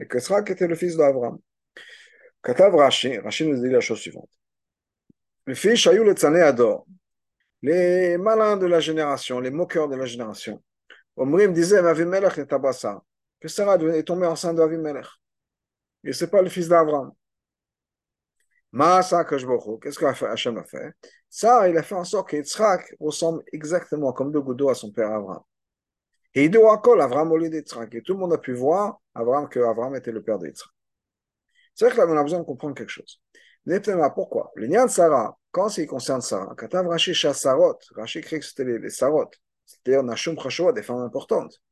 Et 0.00 0.06
que 0.06 0.18
Yitzhak 0.18 0.50
était 0.50 0.66
le 0.66 0.74
fils 0.74 0.96
d'Avram. 0.96 1.38
Katav 2.42 2.74
Rashi, 2.74 3.18
Rashi 3.18 3.46
nous 3.46 3.60
dit 3.60 3.70
la 3.70 3.80
chose 3.80 3.98
suivante. 3.98 4.30
Les 5.46 5.54
fils 5.54 5.76
Shayou 5.76 6.04
le 6.04 6.12
Tzane 6.12 6.36
Ador, 6.36 6.86
les 7.62 8.18
malins 8.18 8.56
de 8.56 8.66
la 8.66 8.80
génération, 8.80 9.40
les 9.40 9.50
moqueurs 9.50 9.88
de 9.88 9.96
la 9.96 10.04
génération, 10.04 10.62
Omrim 11.16 11.52
disait, 11.52 11.78
Avimelech 11.78 12.38
est 12.38 12.46
Tabassa, 12.46 13.02
que 13.40 13.48
Sarah 13.48 13.76
est 13.76 14.02
tombée 14.02 14.26
enceinte 14.26 14.56
d'Avimelech. 14.56 15.06
Et 16.02 16.12
ce 16.12 16.24
n'est 16.24 16.30
pas 16.30 16.42
le 16.42 16.50
fils 16.50 16.68
d'Avram. 16.68 17.12
Maasa 18.74 19.24
Kajbocho, 19.24 19.78
qu'est-ce 19.78 20.00
qu'Hachem 20.00 20.58
a 20.58 20.64
fait? 20.64 20.94
Ça, 21.30 21.68
il 21.68 21.78
a 21.78 21.82
fait 21.84 21.94
en 21.94 22.02
sorte 22.02 22.30
qu'Yitzhak 22.30 22.96
ressemble 22.98 23.44
exactement 23.52 24.12
comme 24.12 24.32
deux 24.32 24.40
gouttes 24.40 24.68
à 24.68 24.74
son 24.74 24.90
père 24.90 25.12
Avram. 25.12 25.42
Et 26.34 26.46
il 26.46 26.50
dit 26.50 26.58
Avram 26.58 27.30
au 27.30 27.36
lieu 27.36 27.48
d'Yitzhak. 27.48 27.94
Et 27.94 28.02
tout 28.02 28.14
le 28.14 28.18
monde 28.18 28.32
a 28.32 28.38
pu 28.38 28.52
voir 28.52 29.00
Avram, 29.14 29.48
que 29.48 29.60
Avram 29.60 29.94
était 29.94 30.10
le 30.10 30.24
père 30.24 30.40
d'Yitzhak. 30.40 30.68
C'est 31.72 31.84
vrai 31.84 31.94
que 31.94 32.00
là, 32.00 32.06
on 32.08 32.16
a 32.16 32.22
besoin 32.24 32.40
de 32.40 32.44
comprendre 32.44 32.74
quelque 32.74 32.90
chose. 32.90 33.20
Pourquoi? 34.16 34.50
Le 34.56 34.66
de 34.66 34.90
Sarah, 34.90 35.38
quand 35.52 35.78
il 35.78 35.86
concerne 35.86 36.20
Sarah, 36.20 36.56
quand 36.56 36.88
Rashi 36.88 37.14
Sarot, 37.14 37.78
Rashi 37.94 38.18
écrit 38.18 38.40
que 38.40 38.44
c'était 38.44 38.64
les, 38.64 38.90
Sarot, 38.90 39.30
c'est-à-dire 39.64 40.02
Nashum 40.02 40.36
Khashua, 40.36 40.72
des 40.72 40.82
femmes 40.82 41.02
importantes. 41.02 41.62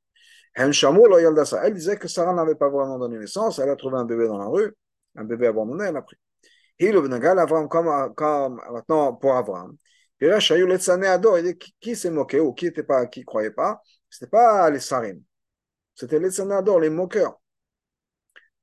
Elle 0.55 0.71
disait 0.71 1.97
que 1.97 2.07
Sarah 2.07 2.33
n'avait 2.33 2.55
pas 2.55 2.69
vraiment 2.69 3.01
donné 3.01 3.19
naissance, 3.19 3.59
elle 3.59 3.71
a 3.71 3.77
trouvé 3.77 3.97
un 3.97 4.05
bébé 4.05 4.29
dans 4.29 4.39
la 4.39 4.47
rue, 4.47 4.73
un 5.17 5.25
bébé 5.25 5.49
abandonné, 5.49 5.87
elle 5.87 5.97
a 5.97 6.03
pris. 6.03 6.17
Avram, 6.81 7.69
comme, 7.69 8.15
comme 8.15 8.61
maintenant 8.71 9.15
pour 9.15 9.35
Avram, 9.35 9.77
il 10.21 11.43
dit 11.43 11.59
qui 11.81 11.97
s'est 11.97 12.11
moqué 12.11 12.41
ou 12.41 12.53
qui 12.53 12.67
ne 12.67 12.83
pas, 12.83 13.07
qui 13.07 13.25
croyait 13.25 13.51
pas, 13.51 13.83
ce 14.09 14.25
n'était 14.25 14.31
pas 14.31 14.71
les 14.71 14.81
Sarim, 14.81 15.21
c'était 15.95 16.19
les 16.19 16.31
Sanador, 16.31 16.79
les 16.81 16.91
moqueurs, 16.91 17.41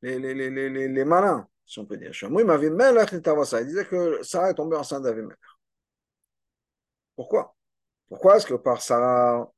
les, 0.01 0.17
les, 0.19 0.33
les, 0.33 0.49
les, 0.49 0.87
les 0.87 1.05
malins, 1.05 1.47
si 1.65 1.79
on 1.79 1.85
peut 1.85 1.97
dire. 1.97 2.11
Il 2.21 3.65
disait 3.65 3.85
que 3.85 4.23
Sarah 4.23 4.49
est 4.51 4.53
tombée 4.53 4.77
enceinte 4.77 5.03
d'Avimelech. 5.03 5.37
Pourquoi 7.15 7.55
Pourquoi 8.07 8.37
est-ce 8.37 8.45
que 8.45 8.53
par 8.53 8.81
Sarah, 8.81 9.51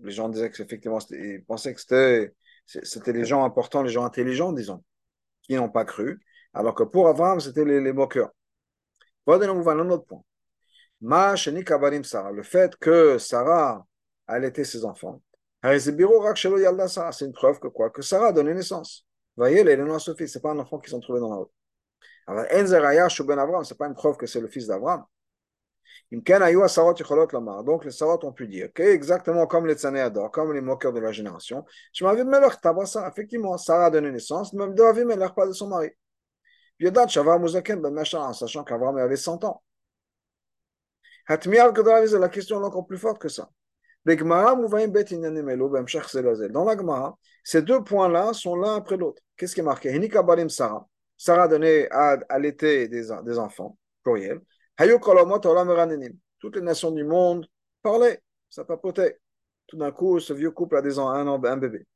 les 0.00 0.12
gens 0.12 0.28
disaient 0.28 0.50
que 0.50 0.62
effectivement, 0.62 0.98
ils 1.10 1.44
pensaient 1.44 1.74
que 1.74 1.80
c'était, 1.80 2.34
c'était 2.64 3.12
les 3.12 3.24
gens 3.24 3.44
importants, 3.44 3.82
les 3.82 3.90
gens 3.90 4.04
intelligents, 4.04 4.52
disons, 4.52 4.82
qui 5.42 5.54
n'ont 5.54 5.68
pas 5.68 5.84
cru, 5.84 6.20
alors 6.52 6.74
que 6.74 6.82
pour 6.82 7.08
Avram, 7.08 7.40
c'était 7.40 7.64
les, 7.64 7.80
les 7.80 7.92
moqueurs. 7.92 8.30
Voilà 9.26 9.50
un 9.50 9.90
autre 9.90 10.04
point. 10.06 10.22
Sarah, 12.04 12.32
le 12.32 12.42
fait 12.42 12.76
que 12.76 13.18
Sarah 13.18 13.84
allaitait 14.26 14.64
ses 14.64 14.84
enfants, 14.84 15.22
c'est 15.62 17.24
une 17.24 17.32
preuve 17.32 17.60
que 17.60 17.68
quoi 17.68 17.90
Que 17.90 18.02
Sarah 18.02 18.28
a 18.28 18.32
donné 18.32 18.54
naissance. 18.54 19.06
Voyez, 19.36 19.60
elle 19.60 19.68
est 19.68 19.76
le 19.76 19.98
Sophie, 19.98 20.28
ce 20.28 20.38
n'est 20.38 20.42
pas 20.42 20.50
un 20.50 20.58
enfant 20.58 20.78
qui 20.78 20.90
sont 20.90 21.00
trouvés 21.00 21.20
dans 21.20 21.30
la 21.30 21.36
rue. 21.36 21.46
Alors, 22.26 22.44
Enzeraya 22.52 23.08
Ben 23.26 23.38
Avram, 23.38 23.64
ce 23.64 23.72
n'est 23.72 23.78
pas 23.78 23.86
une 23.86 23.94
preuve 23.94 24.16
que 24.16 24.26
c'est 24.26 24.40
le 24.40 24.48
fils 24.48 24.66
d'Avram. 24.66 25.04
Donc 26.10 26.28
les 27.84 27.90
Sarot 27.90 28.18
ont 28.24 28.32
pu 28.32 28.46
dire 28.46 28.70
que 28.74 28.82
exactement 28.82 29.46
comme 29.46 29.66
les 29.66 29.74
Tzanéador, 29.74 30.30
comme 30.30 30.52
les 30.52 30.60
moqueurs 30.60 30.92
de 30.92 31.00
la 31.00 31.10
génération, 31.10 31.64
je 31.92 32.04
m'avais 32.04 32.24
Melech 32.24 32.58
ça. 32.84 33.08
Effectivement, 33.08 33.56
Sarah 33.56 33.86
a 33.86 33.90
donné 33.90 34.10
naissance, 34.10 34.52
même 34.52 34.74
de 34.74 34.82
Avimelech, 34.82 35.34
pas 35.34 35.46
de 35.46 35.52
son 35.52 35.68
mari. 35.68 35.88
Yodat 36.82 37.06
Shavar 37.06 37.38
Muzaken 37.38 37.80
Ben 37.80 37.96
en 37.96 38.32
sachant 38.32 38.64
qu'Avram 38.64 38.96
avait 38.96 39.14
100 39.14 39.44
ans. 39.44 39.62
Hatmiar 41.28 41.72
Gedaviz, 41.72 42.12
la 42.16 42.28
question 42.28 42.60
est 42.60 42.64
encore 42.64 42.88
plus 42.88 42.98
forte 42.98 43.20
que 43.20 43.28
ça. 43.28 43.48
Dans 44.04 44.14
la 46.64 46.76
Gemara, 46.76 47.16
ces 47.44 47.62
deux 47.62 47.84
points-là 47.84 48.32
sont 48.32 48.56
l'un 48.56 48.74
après 48.74 48.96
l'autre. 48.96 49.22
Qu'est-ce 49.36 49.54
qui 49.54 49.60
est 49.60 49.62
marqué? 49.62 49.96
Sarah. 50.48 50.88
Sarah 51.16 51.46
donné 51.46 51.88
à, 51.92 52.18
à 52.28 52.38
l'été 52.40 52.88
des, 52.88 53.04
des 53.24 53.38
enfants, 53.38 53.78
pluriel. 54.02 54.40
Toutes 56.40 56.56
les 56.56 56.62
nations 56.62 56.90
du 56.90 57.04
monde 57.04 57.46
parlaient, 57.80 58.20
ça 58.50 58.64
papotait. 58.64 59.20
Tout 59.68 59.76
d'un 59.76 59.92
coup, 59.92 60.18
ce 60.18 60.32
vieux 60.32 60.50
couple 60.50 60.78
a 60.78 60.82
des 60.82 60.98
un, 60.98 61.28
an, 61.28 61.40
un 61.44 61.56
bébé. 61.56 61.86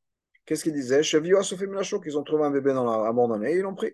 Qu'est-ce 0.45 0.63
qu'ils 0.63 0.75
disaient 0.75 1.03
qu'ils 1.03 2.17
ont 2.17 2.23
trouvé 2.23 2.45
un 2.45 2.53
bébé 2.53 2.73
dans 2.73 2.85
la 2.85 3.09
abandonné, 3.09 3.53
ils 3.53 3.63
l'ont 3.63 3.75
pris. 3.75 3.93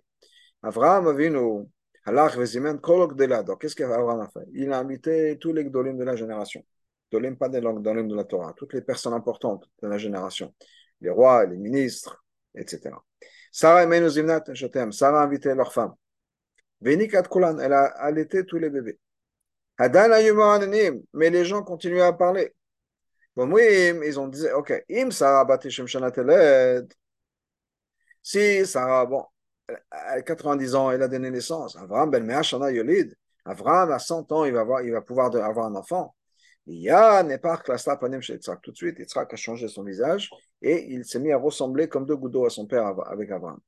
Avraham 0.62 1.08
Avinu, 1.08 1.68
Halach 2.04 2.36
Vezimen, 2.36 2.80
Kolok 2.80 3.14
Donc, 3.14 3.60
qu'est-ce 3.60 3.74
qu'Avraham 3.76 4.20
a 4.20 4.28
fait? 4.28 4.46
Il 4.52 4.72
a 4.72 4.78
invité 4.78 5.38
tous 5.38 5.52
les 5.52 5.64
Gdolim 5.64 5.96
de 5.96 6.04
la 6.04 6.16
génération. 6.16 6.64
Gdolim, 7.10 7.36
pas 7.36 7.48
des 7.48 7.60
Gdolim 7.60 8.08
de 8.08 8.14
la 8.14 8.24
Torah, 8.24 8.52
toutes 8.56 8.74
les 8.74 8.82
personnes 8.82 9.14
importantes 9.14 9.68
de 9.82 9.88
la 9.88 9.98
génération. 9.98 10.54
Les 11.00 11.10
rois, 11.10 11.46
les 11.46 11.56
ministres, 11.56 12.24
etc. 12.54 12.90
Sarah 13.50 13.84
et 13.84 14.92
Sarah 14.92 15.20
a 15.20 15.24
invité 15.24 15.54
leurs 15.54 15.72
femmes. 15.72 15.94
Venikat 16.80 17.24
Kulan, 17.24 17.58
elle 17.58 17.74
a 17.74 17.84
allaité 17.84 18.44
tous 18.46 18.58
les 18.58 18.70
bébés. 18.70 18.98
Mais 19.78 21.30
les 21.30 21.44
gens 21.44 21.62
continuaient 21.62 22.02
à 22.02 22.12
parler. 22.12 22.54
Bon, 23.36 23.50
oui, 23.50 23.62
ils 24.04 24.20
ont 24.20 24.28
dit, 24.28 24.48
ok, 24.50 24.84
im 24.90 25.10
Sarah 25.10 25.44
Batishem 25.44 25.86
Shanateled. 25.86 26.92
Si 28.22 28.66
Sarah, 28.66 29.06
bon, 29.06 29.24
à 29.90 30.20
90 30.22 30.74
ans, 30.74 30.90
elle 30.90 31.02
a 31.02 31.08
donné 31.08 31.30
naissance. 31.30 31.76
Avram 31.76 32.10
ben 32.10 32.28
Yolid. 32.70 33.14
Avram, 33.44 33.90
à 33.90 33.98
100 33.98 34.30
ans, 34.32 34.44
il 34.44 34.52
va, 34.52 34.60
avoir, 34.60 34.82
il 34.82 34.92
va 34.92 35.00
pouvoir 35.00 35.34
avoir 35.34 35.66
un 35.66 35.74
enfant. 35.74 36.14
Ya 36.66 37.22
n'est 37.24 37.38
pas 37.38 37.60
chez 38.20 38.38
Tout 38.62 38.70
de 38.70 38.76
suite, 38.76 38.98
Yitzhak 38.98 39.32
a 39.32 39.36
changé 39.36 39.66
son 39.66 39.82
visage 39.82 40.30
et 40.60 40.92
il 40.92 41.04
s'est 41.04 41.18
mis 41.18 41.32
à 41.32 41.36
ressembler 41.36 41.88
comme 41.88 42.06
deux 42.06 42.14
gouttes 42.14 42.32
d'eau 42.32 42.46
à 42.46 42.50
son 42.50 42.66
père 42.66 42.86
avec 43.06 43.30
Avram. 43.32 43.58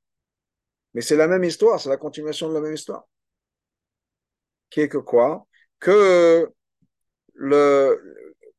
Mais 0.93 1.01
c'est 1.01 1.17
la 1.17 1.27
même 1.27 1.43
histoire, 1.43 1.79
c'est 1.79 1.89
la 1.89 1.97
continuation 1.97 2.47
de 2.47 2.53
la 2.53 2.61
même 2.61 2.73
histoire. 2.73 3.05
Qui 4.69 4.81
est 4.81 4.89
que 4.89 4.97
quoi? 4.97 5.45
Que 5.79 6.49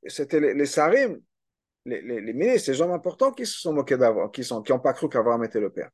c'était 0.06 0.40
les, 0.40 0.66
Sarim, 0.66 1.18
les, 1.86 2.02
les, 2.02 2.32
ministres, 2.34 2.70
les 2.70 2.80
hommes 2.82 2.92
importants 2.92 3.32
qui 3.32 3.46
se 3.46 3.58
sont 3.58 3.72
moqués 3.72 3.96
d'Avram, 3.96 4.30
qui 4.30 4.42
n'ont 4.50 4.62
qui 4.62 4.72
pas 4.82 4.92
cru 4.92 5.08
qu'Avram 5.08 5.42
était 5.44 5.60
le 5.60 5.70
père. 5.70 5.90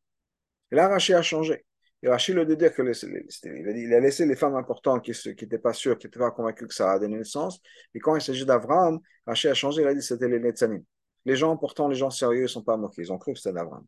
Et 0.73 0.75
là, 0.75 0.89
Rachid 0.89 1.15
a 1.15 1.23
changé. 1.23 1.65
Et 2.03 2.09
Rachid 2.09 2.35
le 2.35 2.47
dit 2.47 2.57
dire 2.57 2.75
que 2.75 2.83
il 2.83 3.95
a, 3.95 4.01
laissé 4.01 4.27
les 4.27 4.35
femmes 4.35 4.57
importantes 4.57 5.05
qui 5.05 5.13
n'étaient 5.29 5.59
pas 5.59 5.75
sûres, 5.75 5.99
qui 5.99 6.07
n'étaient 6.07 6.19
pas 6.19 6.31
convaincues 6.31 6.67
que 6.67 6.75
ça 6.75 6.91
a 6.93 6.99
donné 6.99 7.19
naissance. 7.19 7.61
Et 7.95 8.01
quand 8.01 8.17
il 8.17 8.23
s'agit 8.23 8.47
d'Avram, 8.47 8.99
Rachid 9.27 9.51
a 9.51 9.55
changé, 9.55 9.83
il 9.83 9.89
a 9.89 9.93
dit 9.93 10.01
que 10.01 10.07
c'était 10.07 10.29
les 10.29 10.41
Netzanim. 10.41 10.83
Les 11.27 11.37
gens 11.37 11.53
importants, 11.53 11.87
les 11.89 11.95
gens 11.95 12.11
sérieux, 12.11 12.41
ils 12.41 12.45
ne 12.45 12.49
sont 12.49 12.65
pas 12.65 12.77
moqués. 12.77 13.03
Ils 13.03 13.13
ont 13.13 13.19
cru 13.19 13.35
que 13.35 13.39
c'était 13.39 13.53
d'Avram. 13.53 13.85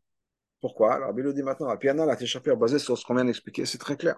Pourquoi? 0.60 0.94
Alors, 0.94 1.12
il 1.16 1.32
dit 1.32 1.42
maintenant, 1.42 1.68
la 1.68 1.76
piana, 1.76 2.06
la 2.06 2.16
téchapir, 2.16 2.56
basée 2.56 2.78
sur 2.78 2.96
ce 2.96 3.04
qu'on 3.04 3.14
vient 3.14 3.24
d'expliquer, 3.24 3.66
c'est 3.66 3.78
très 3.78 3.96
clair. 3.96 4.16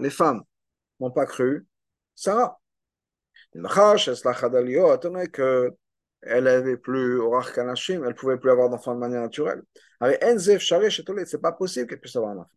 Les 0.00 0.10
femmes 0.10 0.42
n'ont 1.00 1.10
pas 1.10 1.26
cru 1.26 1.66
Sarah. 2.14 2.60
que 5.28 5.74
elle 6.22 6.44
n'avait 6.44 6.76
plus 6.76 7.18
Orach 7.18 7.52
Kanashim, 7.54 8.04
elle 8.04 8.14
pouvait 8.14 8.38
plus 8.38 8.50
avoir 8.50 8.68
d'enfant 8.68 8.94
de 8.94 9.00
manière 9.00 9.22
naturelle. 9.22 9.62
Avec 10.00 10.22
Enzef 10.24 10.60
Share 10.60 10.90
Chetolet, 10.90 11.24
ce 11.24 11.36
n'est 11.36 11.40
pas 11.40 11.52
possible 11.52 11.86
qu'elle 11.86 12.00
puisse 12.00 12.16
avoir 12.16 12.32
un 12.32 12.38
enfant. 12.38 12.50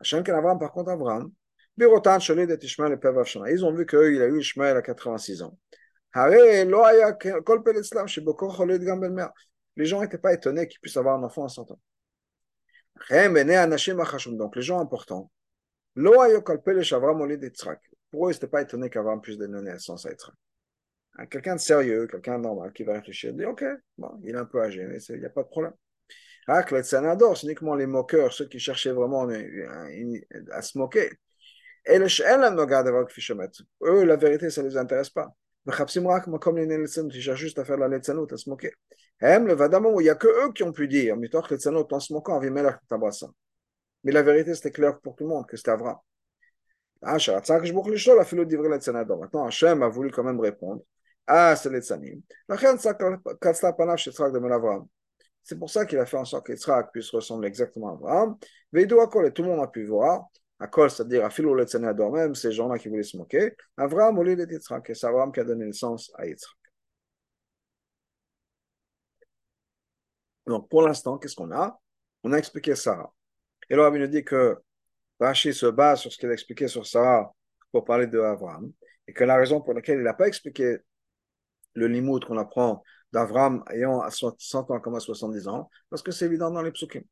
Hachem 0.00 0.24
par 0.24 0.72
contre, 0.72 0.90
Avram, 0.90 1.30
Birotan 1.76 2.18
et 2.18 2.64
Ishmael 2.64 2.92
et. 2.92 3.50
Ils 3.50 3.64
ont 3.64 3.72
vu 3.72 3.86
qu'il 3.86 4.20
a 4.22 4.26
eu 4.26 4.38
Ishmael 4.40 4.76
à 4.76 4.82
86 4.82 5.42
ans. 5.42 5.56
Les 9.76 9.86
gens 9.86 10.02
n'étaient 10.02 10.18
pas 10.18 10.34
étonnés 10.34 10.68
qu'il 10.68 10.80
puisse 10.80 10.96
avoir 10.96 11.18
un 11.18 11.22
enfant 11.22 11.44
à 11.44 11.48
100 11.48 11.70
ans. 11.70 11.80
Donc, 14.36 14.56
les 14.56 14.62
gens 14.62 14.80
importants, 14.80 15.30
pour 15.94 16.22
eux, 18.26 18.30
ils 18.30 18.34
n'étaient 18.34 18.46
pas 18.46 18.62
étonnés 18.62 18.90
qu'Avram 18.90 19.20
puisse 19.20 19.38
donner 19.38 19.62
naissance 19.62 20.04
à 20.04 20.10
Yitzhak 20.10 20.34
quelqu'un 21.30 21.56
de 21.56 21.60
sérieux, 21.60 22.06
quelqu'un 22.06 22.38
de 22.38 22.44
normal 22.44 22.72
qui 22.72 22.84
va 22.84 22.94
réfléchir, 22.94 23.32
dit 23.34 23.44
ok, 23.44 23.64
bon, 23.98 24.20
il 24.24 24.34
est 24.34 24.38
un 24.38 24.44
peu 24.44 24.62
âgé, 24.62 24.84
mais 24.84 24.98
il 24.98 25.20
n'y 25.20 25.26
a 25.26 25.30
pas 25.30 25.42
de 25.42 25.48
problème. 25.48 25.74
Ah, 26.48 26.64
le 26.70 26.82
Tsanador, 26.82 27.36
c'est 27.36 27.46
uniquement 27.46 27.74
les 27.74 27.86
moqueurs, 27.86 28.32
ceux 28.32 28.48
qui 28.48 28.58
cherchaient 28.58 28.92
vraiment 28.92 29.28
à 30.50 30.62
se 30.62 30.76
moquer. 30.76 31.10
Et 31.86 31.98
le 31.98 32.06
eux, 33.82 34.04
la 34.04 34.16
vérité, 34.16 34.50
ça 34.50 34.62
ne 34.62 34.68
les 34.68 34.76
intéresse 34.76 35.10
pas. 35.10 35.32
Ils 35.66 37.20
cherchent 37.20 37.40
juste 37.40 37.58
à 37.58 37.64
faire 37.64 37.76
la 37.76 37.88
letzanot, 37.88 38.26
à 38.32 38.36
se 38.36 38.50
moquer. 38.50 38.72
Il 39.20 39.28
n'y 39.28 40.08
a 40.08 40.14
que 40.16 40.26
eux 40.26 40.52
qui 40.52 40.64
ont 40.64 40.72
pu 40.72 40.88
dire, 40.88 41.16
mais 41.16 41.28
toi, 41.28 41.42
letzanot, 41.48 41.86
en 41.92 42.00
se 42.00 42.12
moquant, 42.12 42.40
mais 44.04 44.10
la 44.10 44.22
vérité, 44.22 44.54
c'était 44.54 44.72
clair 44.72 44.98
pour 44.98 45.14
tout 45.14 45.24
le 45.24 45.30
monde 45.30 45.46
que 45.46 45.56
c'était 45.56 45.70
Avram. 45.70 45.96
Ah, 47.02 47.16
Maintenant, 47.16 49.46
Hachem 49.46 49.82
a 49.82 49.88
voulu 49.88 50.10
quand 50.10 50.24
même 50.24 50.40
répondre. 50.40 50.82
Ah, 51.26 51.54
c'est 51.56 51.70
l'Etzanim. 51.70 52.20
C'est 55.44 55.58
pour 55.58 55.70
ça 55.70 55.86
qu'il 55.86 55.98
a 55.98 56.06
fait 56.06 56.16
en 56.16 56.24
sorte 56.24 56.46
qu'Yitzhak 56.46 56.92
puisse 56.92 57.10
ressembler 57.10 57.48
exactement 57.48 57.90
à 57.90 57.92
Abraham. 57.92 58.36
Et 58.74 58.86
tout 58.86 59.42
le 59.42 59.48
monde 59.48 59.60
a 59.60 59.68
pu 59.68 59.84
voir. 59.86 60.28
à 60.62 60.68
col, 60.68 60.90
c'est-à-dire 60.90 61.24
Afilou 61.24 61.54
le 61.54 61.64
Tzanéador, 61.64 62.12
même 62.12 62.34
ces 62.34 62.52
gens-là 62.52 62.78
qui 62.78 62.88
voulaient 62.88 63.02
se 63.02 63.16
moquer, 63.16 63.56
Oli 63.78 64.36
le 64.36 64.46
Yitzhak, 64.50 64.90
et 64.90 64.94
c'est 64.94 65.06
Avram 65.06 65.32
qui 65.32 65.40
a 65.40 65.44
donné 65.44 65.66
naissance 65.66 66.12
à 66.14 66.26
Yitzhak. 66.26 66.56
Donc, 70.46 70.68
pour 70.68 70.82
l'instant, 70.82 71.18
qu'est-ce 71.18 71.34
qu'on 71.34 71.50
a? 71.52 71.80
On 72.22 72.32
a 72.32 72.38
expliqué 72.38 72.76
Sarah. 72.76 73.12
Et 73.68 73.74
le 73.74 73.98
nous 73.98 74.06
dit 74.06 74.24
que 74.24 74.56
Rashi 75.18 75.52
se 75.52 75.66
base 75.66 76.00
sur 76.00 76.12
ce 76.12 76.18
qu'il 76.18 76.28
a 76.30 76.32
expliqué 76.32 76.68
sur 76.68 76.86
Sarah 76.86 77.32
pour 77.72 77.84
parler 77.84 78.06
de 78.06 78.20
Avram, 78.20 78.72
et 79.08 79.12
que 79.12 79.24
la 79.24 79.36
raison 79.36 79.60
pour 79.60 79.74
laquelle 79.74 79.98
il 79.98 80.04
n'a 80.04 80.14
pas 80.14 80.28
expliqué 80.28 80.78
le 81.74 81.86
limoud 81.86 82.24
qu'on 82.24 82.38
apprend 82.38 82.82
d'Avram 83.12 83.62
ayant 83.70 84.02
100 84.08 84.70
ans 84.70 84.80
comme 84.80 84.94
à 84.94 85.00
70 85.00 85.48
ans, 85.48 85.70
parce 85.90 86.02
que 86.02 86.12
c'est 86.12 86.26
évident 86.26 86.50
dans 86.50 86.62
les 86.62 86.72
psukim. 86.72 87.02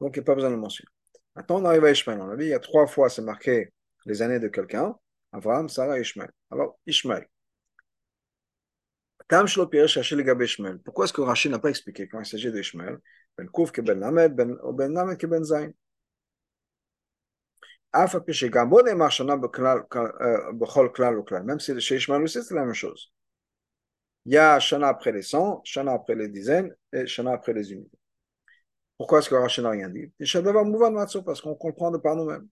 Donc, 0.00 0.16
il 0.16 0.20
n'y 0.20 0.24
a 0.24 0.26
pas 0.26 0.34
besoin 0.34 0.50
de 0.50 0.54
le 0.56 0.60
mentionner. 0.60 0.88
Maintenant, 1.36 1.60
on 1.60 1.64
arrive 1.64 1.84
à 1.84 1.90
Ishmael. 1.90 2.20
On 2.20 2.30
a 2.30 2.36
vu, 2.36 2.44
il 2.44 2.50
y 2.50 2.54
a 2.54 2.58
trois 2.58 2.86
fois, 2.86 3.08
c'est 3.08 3.22
marqué 3.22 3.72
les 4.06 4.22
années 4.22 4.38
de 4.40 4.48
quelqu'un. 4.48 4.94
Avram, 5.32 5.68
Sarah, 5.68 5.98
Ishmael. 5.98 6.30
Alors, 6.50 6.78
Ishmael. 6.86 7.26
Pourquoi 10.84 11.04
est-ce 11.06 11.12
que 11.12 11.22
Rachid 11.22 11.50
n'a 11.50 11.58
pas 11.58 11.70
expliqué 11.70 12.06
quand 12.08 12.20
il 12.20 12.26
s'agit 12.26 12.52
d'Ishmael 12.52 12.98
Ben 13.36 13.48
Kouf 13.48 13.72
Ben 13.72 13.98
Lamed, 13.98 14.34
Ben 14.34 14.56
Ben 14.74 14.92
Lamed 14.92 15.16
que 15.16 15.26
Ben 15.26 15.42
Zain. 15.42 15.70
Même 21.44 21.60
si 21.60 21.80
chez 21.80 21.96
Ishmael 21.96 22.22
aussi, 22.22 22.42
c'est 22.42 22.54
la 22.54 22.64
même 22.64 22.74
chose. 22.74 23.12
Il 24.26 24.32
y 24.32 24.38
a 24.38 24.58
Shana 24.58 24.88
après 24.88 25.12
les 25.12 25.22
cent, 25.22 25.60
Shana 25.64 25.92
après 25.92 26.14
les 26.14 26.28
dizaines 26.28 26.74
et 26.92 27.06
Shana 27.06 27.32
après 27.32 27.52
les 27.52 27.72
unités. 27.72 27.98
Pourquoi 28.96 29.18
est-ce 29.18 29.28
que 29.28 29.34
Rachid 29.34 29.64
n'a 29.64 29.70
rien 29.70 29.88
dit 29.88 30.12
Parce 30.18 31.40
qu'on 31.40 31.54
comprend 31.54 31.90
de 31.90 31.98
par 31.98 32.16
nous-mêmes. 32.16 32.48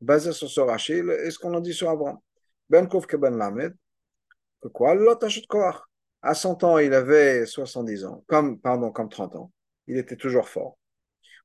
Basé 0.00 0.32
sur 0.32 0.50
ce 0.50 0.60
Rachid, 0.60 1.08
et 1.08 1.30
ce 1.30 1.38
qu'on 1.38 1.54
a 1.56 1.60
dit 1.60 1.72
sur 1.72 1.88
Avram. 1.88 2.18
Ben 2.68 2.88
Kouf 2.88 3.06
que 3.06 3.16
Ben 3.16 3.36
Lamed, 3.36 3.74
quoi 4.70 5.86
À 6.22 6.34
100 6.34 6.64
ans, 6.64 6.78
il 6.78 6.92
avait 6.92 7.46
70 7.46 8.04
ans, 8.04 8.24
comme, 8.26 8.58
pardon, 8.58 8.90
comme 8.90 9.08
30 9.08 9.36
ans. 9.36 9.52
Il 9.86 9.96
était 9.96 10.16
toujours 10.16 10.48
fort. 10.48 10.76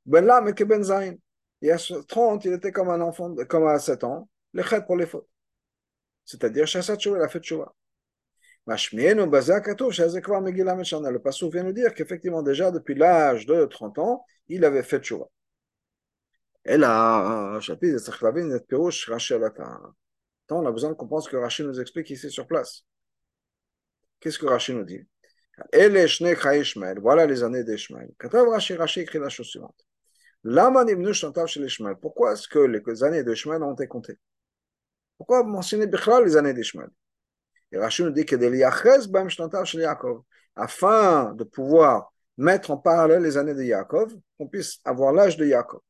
Ben 0.05 0.25
Lamed 0.25 0.55
que 0.55 0.63
Ben 0.63 0.83
Zain. 0.83 1.15
Il 1.62 1.67
y 1.67 1.71
a 1.71 1.77
30, 1.77 2.45
il 2.45 2.53
était 2.53 2.71
comme 2.71 2.89
un 2.89 3.01
enfant, 3.01 3.35
comme 3.47 3.67
à 3.67 3.79
7 3.79 4.03
ans, 4.05 4.29
le 4.53 4.63
chet 4.63 4.81
pour 4.81 4.95
les 4.95 5.05
fautes. 5.05 5.27
C'est-à-dire, 6.23 6.67
Chassat 6.67 6.95
il 7.05 7.15
a 7.15 7.27
fait 7.27 7.39
Tchouva. 7.39 7.73
Le 8.67 8.75
passou 11.17 11.49
vient 11.49 11.63
nous 11.63 11.73
dire 11.73 11.93
qu'effectivement, 11.93 12.43
déjà 12.43 12.71
depuis 12.71 12.95
l'âge 12.95 13.45
de 13.45 13.65
30 13.65 13.99
ans, 13.99 14.25
il 14.47 14.63
avait 14.63 14.83
fait 14.83 14.99
Tchouva. 14.99 15.25
Et 16.65 16.77
là, 16.77 17.59
chapitre 17.62 17.97
on 20.51 20.65
a 20.65 20.71
besoin 20.71 20.89
de 20.89 20.95
comprendre 20.95 21.23
ce 21.23 21.29
que 21.29 21.38
Rachid 21.38 21.65
nous 21.65 21.79
explique 21.79 22.09
ici 22.09 22.29
sur 22.29 22.47
place. 22.47 22.85
Qu'est-ce 24.19 24.38
que 24.39 24.45
Rachid 24.45 24.75
nous 24.75 24.83
dit? 24.85 25.05
Voilà 27.01 27.25
les 27.25 27.43
années 27.43 27.63
d'Ishmael. 27.63 28.09
Rachid, 28.21 28.77
Rachid 28.77 29.03
écrit 29.03 29.19
la 29.19 29.29
chose 29.29 29.47
suivante. 29.47 29.85
Pourquoi 32.01 32.33
est-ce 32.33 32.47
que 32.47 32.59
les 32.59 33.03
années 33.03 33.23
d'Ishmael 33.23 33.63
ont 33.63 33.73
été 33.73 33.87
comptées 33.87 34.17
Pourquoi 35.17 35.43
mentionner 35.43 35.87
les 36.23 36.37
années 36.37 36.53
d'Ishmael 36.53 36.89
et 37.71 37.77
Rachid 37.77 38.05
nous 38.05 38.11
dit 38.11 38.25
que 38.25 38.35
afin 40.55 41.33
de 41.33 41.43
pouvoir 41.43 42.11
mettre 42.37 42.71
en 42.71 42.77
parallèle 42.77 43.21
les 43.21 43.37
années 43.37 43.53
de 43.53 43.63
Yaakov, 43.63 44.15
qu'on 44.37 44.47
puisse 44.47 44.79
avoir 44.85 45.13
l'âge 45.13 45.37
de 45.37 45.45
Yaakov. 45.45 45.81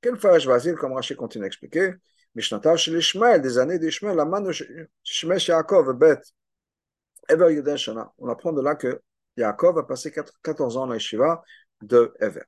Quel 0.00 0.16
farage 0.16 0.46
Vasil, 0.46 0.74
comme 0.74 0.92
Rachid 0.92 1.16
continue 1.16 1.44
à 1.44 1.46
expliquer, 1.46 1.94
des 2.34 3.58
années 3.58 3.78
d'Ishmael, 3.78 4.16
la 4.16 4.24
main 4.24 4.40
de 4.40 4.52
Shemesh 5.02 5.48
Yaakov, 5.48 5.94
Bet, 5.94 6.20
Ever 7.28 7.52
Yuden 7.52 7.76
Shana. 7.76 8.12
On 8.18 8.28
apprend 8.28 8.52
de 8.52 8.62
là 8.62 8.74
que 8.76 9.00
Yaakov 9.36 9.78
a 9.78 9.86
passé 9.86 10.12
14 10.42 10.76
ans 10.76 10.86
dans 10.86 10.92
l'Eshiva 10.92 11.42
de 11.82 12.14
Ever. 12.20 12.44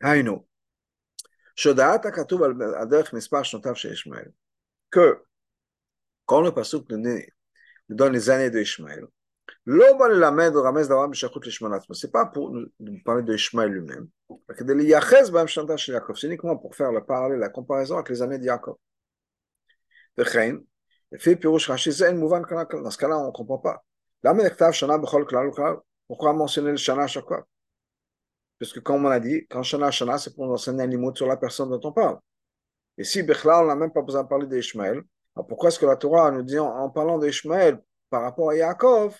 Haïno. 0.00 0.46
Shodaat 1.54 2.04
HaKatuv 2.04 2.42
al 2.42 2.88
derech 2.88 3.12
mispar 3.12 3.44
shnotav 3.44 3.76
chez 3.76 3.92
Ishmael. 3.92 4.32
Que 4.90 5.22
quand 6.26 6.40
le 6.40 6.52
Pasuk 6.52 6.90
nous 6.90 7.20
donne 7.88 8.12
les 8.12 8.30
années 8.30 8.50
d'Ishmaël, 8.50 9.06
c'est 11.94 12.12
pas 12.12 12.26
pour 12.26 12.50
nous 12.50 13.02
parler 13.04 13.22
de 13.22 13.34
Ishmael 13.34 13.70
lui-même, 13.70 14.08
c'est 14.56 16.26
uniquement 16.26 16.56
pour 16.56 16.74
faire 16.74 16.90
le 16.90 17.04
parallèle, 17.04 17.38
la 17.38 17.48
comparaison 17.48 17.96
avec 17.96 18.08
les 18.08 18.22
années 18.22 18.38
de 18.38 18.44
Yaakov. 18.44 18.76
Dans 21.12 21.18
ce 21.18 22.98
cas-là, 22.98 23.18
on 23.18 23.26
ne 23.26 23.32
comprend 23.32 23.58
pas. 23.58 23.84
Pourquoi 26.06 26.32
mentionner 26.32 26.70
le 26.70 26.76
Shana 26.76 27.02
à 27.02 27.06
chaque 27.06 27.26
fois? 27.26 27.46
Parce 28.58 28.72
que 28.72 28.80
comme 28.80 29.04
on 29.04 29.10
a 29.10 29.20
dit, 29.20 29.46
quand 29.48 29.62
Shana 29.62 29.90
Shana, 29.90 30.18
c'est 30.18 30.34
pour 30.34 30.46
nous 30.46 30.54
enseigner 30.54 30.82
un 30.82 30.86
limite 30.86 31.16
sur 31.16 31.26
la 31.26 31.36
personne 31.36 31.68
dont 31.68 31.80
on 31.84 31.92
parle. 31.92 32.18
Et 32.96 33.04
si 33.04 33.22
Bechla, 33.22 33.62
on 33.62 33.66
n'a 33.66 33.74
même 33.74 33.92
pas 33.92 34.02
besoin 34.02 34.22
de 34.22 34.28
parler 34.28 34.46
d'Ishmael, 34.46 35.02
alors 35.34 35.46
pourquoi 35.46 35.68
est-ce 35.68 35.78
que 35.78 35.86
la 35.86 35.96
Torah 35.96 36.30
nous 36.30 36.42
dit 36.42 36.58
en, 36.58 36.88
parlant 36.90 37.18
d'Ishmaël 37.18 37.82
par 38.08 38.22
rapport 38.22 38.50
à 38.50 38.56
Yaakov, 38.56 39.18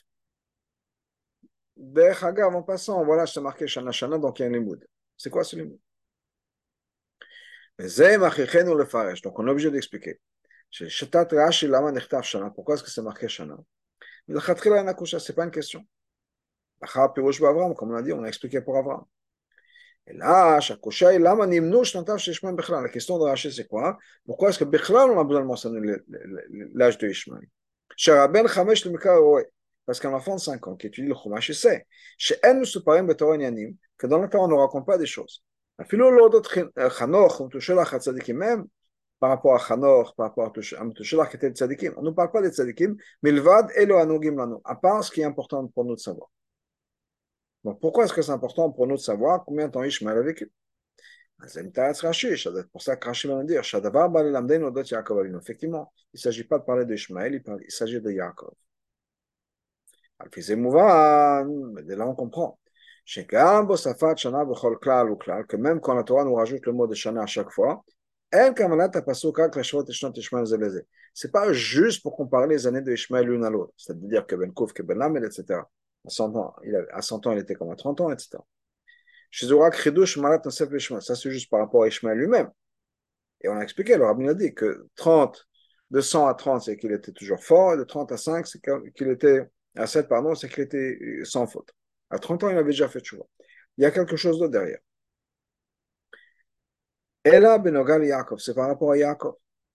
Bechagav 1.77 2.55
en 2.55 2.63
passant, 2.63 3.05
voilà, 3.05 3.27
c'est 3.27 3.41
marqué 3.41 3.67
Shana 3.67 3.93
Shana, 3.93 4.19
donc 4.19 4.39
il 4.39 4.43
y 4.43 4.45
a 4.45 4.49
un 4.49 4.53
limoud. 4.53 4.87
C'est 5.17 5.31
quoi 5.31 5.45
ce 5.45 5.57
limoud 5.57 5.79
donc 7.79 9.39
on 9.39 9.47
est 9.47 9.51
obligé 9.51 9.71
d'expliquer. 9.71 10.21
Pourquoi 12.55 12.75
est-ce 12.75 12.83
que 12.83 12.91
c'est 12.91 13.03
marqué 13.03 13.29
Shana 13.29 13.57
Ce 14.27 14.33
n'est 14.33 14.41
pas 15.35 15.45
une 15.45 15.51
question. 15.51 15.85
Comme 16.81 17.91
on 17.91 17.95
a 17.95 18.03
dit, 18.03 18.13
on 18.13 18.23
a 18.23 18.29
expliqué 18.29 18.61
pour 18.61 18.79
Avram. 18.79 19.05
Et 20.07 20.13
là, 20.15 20.59
la 20.59 20.77
question 22.89 23.19
de 23.19 23.25
Rachid, 23.25 23.51
c'est 23.53 23.69
quoi 23.69 23.99
Pourquoi 24.27 24.49
est-ce 24.49 24.59
que 24.59 24.65
Bechla, 24.65 25.07
on 25.07 25.21
a 25.21 25.25
besoin 25.25 25.43
de 25.43 25.47
mentionner 25.47 25.97
l'âge 26.75 26.99
de 26.99 27.09
Ishmael 27.09 27.47
Parce 29.87 30.01
qu'un 30.01 30.13
enfant 30.13 30.35
de 30.35 30.41
5 30.41 30.67
ans 30.67 30.75
qui 30.75 30.89
étudie 30.89 31.07
le 31.07 31.15
Chumash, 31.15 31.51
il 31.51 31.55
sait 31.55 31.87
que 32.19 34.07
dans 34.09 34.19
le 34.19 34.29
temps, 34.29 34.45
on 34.45 34.49
ne 34.49 34.55
raconte 34.55 34.87
pas 34.87 34.99
des 34.99 35.07
choses. 35.07 35.45
Même 35.79 35.89
par 39.23 39.31
rapport 39.31 39.55
à 39.55 39.59
Chanor, 39.59 40.17
par 40.17 40.27
rapport 40.27 40.47
à 40.49 40.51
Tushelach 40.51 41.31
qui 41.31 41.37
était 41.37 41.49
le 41.49 41.55
tzadikim, 41.55 41.95
on 41.97 42.03
ne 42.03 42.11
parle 42.11 42.33
pas 42.33 42.43
des 42.43 42.51
tzadikim, 42.51 42.97
mais 43.23 43.31
le 43.31 43.41
vad 43.41 43.69
et 43.77 43.87
le 43.87 43.95
anugim 43.95 44.35
lanu, 44.35 44.57
à 44.65 44.75
part 44.75 45.05
ce 45.05 45.13
qui 45.13 45.21
est 45.21 45.25
important 45.25 45.65
pour 45.69 45.85
nous 45.85 45.95
de 45.95 46.01
savoir. 46.01 46.29
Donc 47.63 47.81
pourquoi 47.81 48.05
est-ce 48.05 48.13
que 48.13 48.21
c'est 48.21 48.33
important 48.33 48.73
pour 48.73 48.89
nous 48.89 48.97
de 48.97 49.01
savoir 49.01 49.45
combien 49.45 49.69
de 49.69 49.73
temps 49.73 49.85
Ishmael 49.85 50.19
a 50.19 50.23
vécu? 50.23 50.51
C'est 51.47 51.73
pour 52.73 52.83
ça 52.83 52.97
que 52.97 53.07
Rashi 53.07 53.29
va 53.29 53.45
dire 53.45 53.61
Effectivement, 55.41 55.93
il 56.13 56.17
ne 56.17 56.21
s'agit 56.21 56.43
pas 56.43 56.59
de 56.59 56.65
parler 56.65 56.85
d'Ishmael, 56.85 57.41
il 57.65 57.71
s'agit 57.71 58.01
de 58.01 58.11
Yaakov. 58.11 58.55
Mais 60.35 61.95
là, 61.95 62.09
on 62.09 62.15
comprend. 62.17 62.59
Que 65.47 65.57
même 65.57 65.81
quand 65.81 65.95
la 65.95 66.03
Torah 66.03 66.25
nous 66.25 66.35
rajoute 66.35 66.67
le 66.67 66.73
mot 66.73 66.89
de 66.89 66.95
Shana 66.95 67.23
à 67.23 67.27
chaque 67.27 67.51
fois, 67.51 67.85
c'est 71.15 71.31
pas 71.33 71.53
juste 71.53 72.03
pour 72.03 72.17
comparer 72.17 72.49
les 72.49 72.67
années 72.67 72.81
de 72.81 72.93
Ishmael 72.93 73.27
l'une 73.27 73.45
à 73.45 73.51
l'autre. 73.51 73.73
C'est-à-dire 73.77 74.27
que 74.27 74.35
Ben 74.35 74.53
Kouf, 74.53 74.73
que 74.73 74.83
Ben 74.83 74.99
Lamed, 74.99 75.25
etc. 75.25 75.61
À 76.07 76.11
100 76.11 76.37
ans, 76.37 76.55
il, 76.65 76.75
a, 76.75 76.83
à 76.93 77.03
100 77.03 77.27
ans, 77.27 77.33
il 77.33 77.39
était 77.39 77.55
comme 77.55 77.71
à 77.71 77.77
30 77.77 78.01
ans, 78.01 78.11
etc. 78.11 78.39
Ça, 79.31 81.15
c'est 81.15 81.31
juste 81.31 81.51
par 81.51 81.61
rapport 81.61 81.85
à 81.85 81.89
Ishmael 81.89 82.19
lui-même. 82.19 82.51
Et 83.43 83.49
on 83.49 83.57
a 83.57 83.63
expliqué, 83.63 83.97
le 83.97 84.05
rabbin 84.05 84.29
a 84.29 84.35
dit 84.35 84.55
que 84.55 84.87
30, 84.97 85.49
de 85.91 86.01
100 86.01 86.27
à 86.27 86.35
30, 86.35 86.63
c'est 86.63 86.77
qu'il 86.77 86.93
était 86.93 87.13
toujours 87.13 87.43
fort, 87.43 87.75
et 87.75 87.77
de 87.77 87.85
30 87.85 88.13
à 88.13 88.17
5, 88.17 88.47
c'est 88.47 88.61
qu'il 88.95 89.09
était, 89.09 89.43
à 89.77 89.87
7, 89.87 90.09
pardon, 90.09 90.35
c'est 90.35 90.49
qu'il 90.49 90.63
était 90.63 90.99
sans 91.25 91.47
faute. 91.47 91.71
À 92.11 92.19
30 92.19 92.45
ans, 92.45 92.51
il 92.51 92.57
avait 92.57 92.71
déjà 92.71 92.89
fait 92.89 93.03
vois. 93.13 93.27
Il 93.79 93.83
y 93.83 93.87
a 93.87 93.91
quelque 93.91 94.17
chose 94.17 94.39
d'autre 94.39 94.53
derrière. 94.53 94.79
Benogal 97.25 98.05
Yaakov, 98.05 98.39
c'est 98.39 98.55
par 98.55 98.69
rapport 98.69 98.93
à 98.93 98.97
Yaakov. 98.97 99.35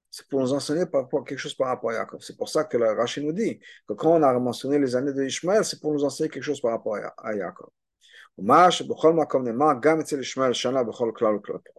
C'est 0.10 0.28
pour 0.28 0.40
nous 0.42 0.54
enseigner 0.54 0.86
quelque 1.26 1.38
chose 1.38 1.54
par 1.54 1.68
rapport 1.68 1.92
à 1.92 1.94
Yaakov. 1.94 2.22
C'est 2.22 2.38
pour 2.38 2.50
ça 2.50 2.64
que 2.64 2.78
le 2.78 2.92
Rachid 2.92 3.24
nous 3.24 3.34
dit 3.34 3.60
que 3.88 3.94
quand 3.94 4.12
on 4.20 4.24
a 4.24 4.40
mentionné 4.40 4.80
les 4.80 4.96
années 4.96 5.14
de 5.14 5.24
Ishmael, 5.24 5.64
c'est 5.64 5.80
pour 5.80 5.94
nous 5.94 6.04
enseigner 6.04 6.30
quelque 6.30 6.44
chose 6.44 6.62
par 6.62 6.72
rapport 6.72 6.96
à 6.96 7.34
Yaakov. 7.36 7.70
Pourquoi 8.38 8.66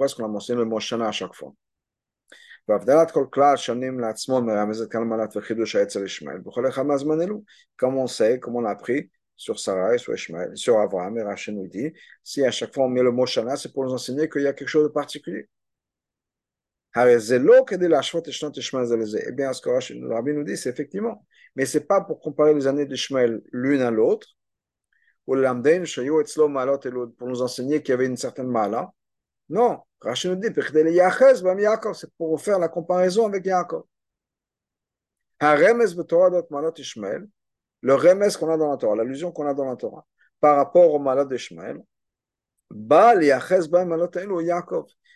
est-ce 0.07 0.14
qu'on 0.14 0.24
a 0.24 0.28
mentionné 0.28 0.59
le 0.61 0.64
mot 0.66 0.81
Shana 0.81 1.09
à 1.09 1.12
chaque 1.12 1.35
fois? 1.35 1.52
Comme 7.76 7.96
on 7.96 8.07
sait, 8.07 8.38
comme 8.40 8.57
on 8.57 8.64
a 8.64 8.70
appris, 8.70 9.11
sur 9.37 9.59
Sarah 9.59 9.94
et 9.94 9.98
sur 9.98 10.14
Ishmael, 10.14 10.57
sur 10.57 10.78
Abraham, 10.81 11.16
et 11.16 11.22
Rachel 11.22 11.54
nous 11.54 11.68
dit, 11.68 11.92
si 12.24 12.44
à 12.44 12.50
chaque 12.50 12.74
fois 12.74 12.85
on 12.85 12.88
met 12.88 13.02
le 13.02 13.12
mot 13.12 13.24
Shana, 13.24 13.57
c'est 13.57 13.72
pour 13.72 13.85
nous 13.85 13.92
enseigner 13.92 14.28
qu'il 14.28 14.42
y 14.42 14.46
a 14.46 14.52
quelque 14.52 14.68
chose 14.68 14.85
de 14.85 14.92
particulier. 14.92 15.48
Eh 16.96 17.18
bien, 19.33 19.53
ce 19.53 19.61
que 19.61 19.92
le 19.92 20.12
rabbi 20.12 20.33
nous 20.33 20.44
dit, 20.44 20.57
c'est 20.57 20.70
effectivement, 20.70 21.24
mais 21.55 21.66
ce 21.66 21.77
n'est 21.79 21.85
pas 21.85 22.01
pour 22.01 22.20
comparer 22.20 22.55
les 22.55 22.66
années 22.66 22.87
d'Ishmael 22.87 23.42
l'une 23.53 23.83
à 23.83 23.90
l'autre, 23.90 24.29
pour 25.27 25.37
nous 25.37 25.44
enseigner 27.42 27.83
qu'il 27.83 27.90
y 27.90 27.92
avait 27.92 28.07
une 28.07 28.16
certaine 28.16 28.48
mala. 28.48 28.90
Non, 29.51 29.83
Rachel 30.01 30.31
nous 30.33 30.38
dit, 30.38 30.48
c'est 31.94 32.11
pour 32.16 32.40
faire 32.40 32.59
la 32.59 32.68
comparaison 32.68 33.27
avec 33.27 33.44
Yaakov. 33.44 33.85
Le 35.40 35.46
remes 37.94 38.31
qu'on 38.38 38.51
a 38.51 38.57
dans 38.57 38.70
la 38.70 38.77
Torah, 38.77 38.96
l'allusion 38.96 39.31
qu'on 39.31 39.46
a 39.46 39.55
dans 39.55 39.66
la 39.66 39.77
Torah, 39.77 40.05
par 40.40 40.57
rapport 40.57 40.92
au 40.92 40.98
malade 40.98 41.33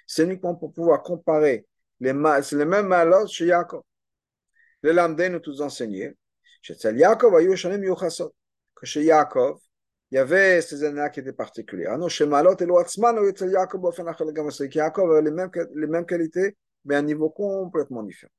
c'est 0.07 0.25
uniquement 0.25 0.55
pour 0.55 0.73
pouvoir 0.73 1.03
comparer 1.03 1.67
les, 2.01 2.13
c'est 2.43 2.57
les 2.57 2.65
mêmes 2.65 2.87
malades 2.87 3.29
chez 3.29 3.47
Yaakov. 3.47 3.83
Les 4.83 4.93
Lamdé 4.93 5.29
nous 5.29 5.39
tous 5.39 5.61
enseigné 5.61 6.17
que 8.75 8.87
chez 8.87 9.05
Yaakov, 9.05 9.59
il 10.11 10.17
y 10.17 10.19
avait 10.19 10.61
ces 10.61 10.85
années 10.85 11.09
qui 11.13 11.21
étaient 11.21 11.33
particulières. 11.33 11.97
Non, 11.99 12.09
chez 12.09 12.27
Malot 12.27 12.57
et 12.57 12.67
Loatzman, 12.67 13.17
Yaakov 13.17 15.11
avait 15.11 15.23
les 15.23 15.31
mêmes, 15.31 15.51
les 15.75 15.87
mêmes 15.87 16.07
qualités, 16.07 16.57
mais 16.85 16.97
à 16.97 16.99
un 16.99 17.03
niveau 17.03 17.31
complètement 17.31 18.03
différent. 18.03 18.33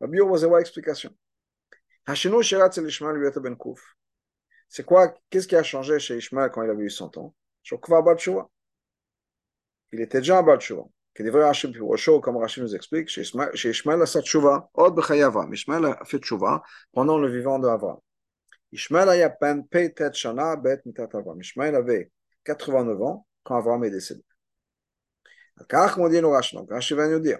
La 0.00 0.06
bio, 0.06 0.26
vous 0.26 0.42
avez 0.44 0.56
l'explication. 0.56 1.14
Ben 2.06 2.14
C'est 4.68 4.84
quoi 4.84 5.14
Qu'est-ce 5.28 5.46
qui 5.46 5.56
a 5.56 5.62
changé 5.62 5.98
chez 5.98 6.16
Ishmael 6.16 6.50
quand 6.50 6.62
il 6.62 6.70
avait 6.70 6.84
eu 6.84 6.90
100 6.90 7.18
ans? 7.18 7.34
Il 9.92 10.00
était 10.00 10.18
déjà 10.18 10.38
un 10.38 10.42
Balchouva. 10.42 10.84
Comme 11.14 12.36
Rachid 12.36 12.62
nous 12.62 12.74
explique, 12.74 13.08
chez 13.08 13.22
Ishmael 13.70 14.02
a 14.02 14.06
sa 14.06 14.20
a 14.20 16.04
fait 16.04 16.18
tchouva 16.18 16.62
pendant 16.92 17.18
le 17.18 17.28
vivant 17.28 17.58
de 17.58 17.68
Avram. 17.68 17.98
Ishmael 18.72 19.08
a 19.08 20.12
shana 20.12 20.56
bet 20.56 20.82
Avram. 21.14 21.40
Avait 21.74 22.10
89 22.44 23.02
ans 23.02 23.26
quand 23.42 23.56
Avram 23.56 23.84
est 23.84 23.90
décédé. 23.90 24.22
Comme 25.68 26.04
on 26.04 26.08
va 26.08 27.08
nous 27.08 27.20
dire, 27.20 27.38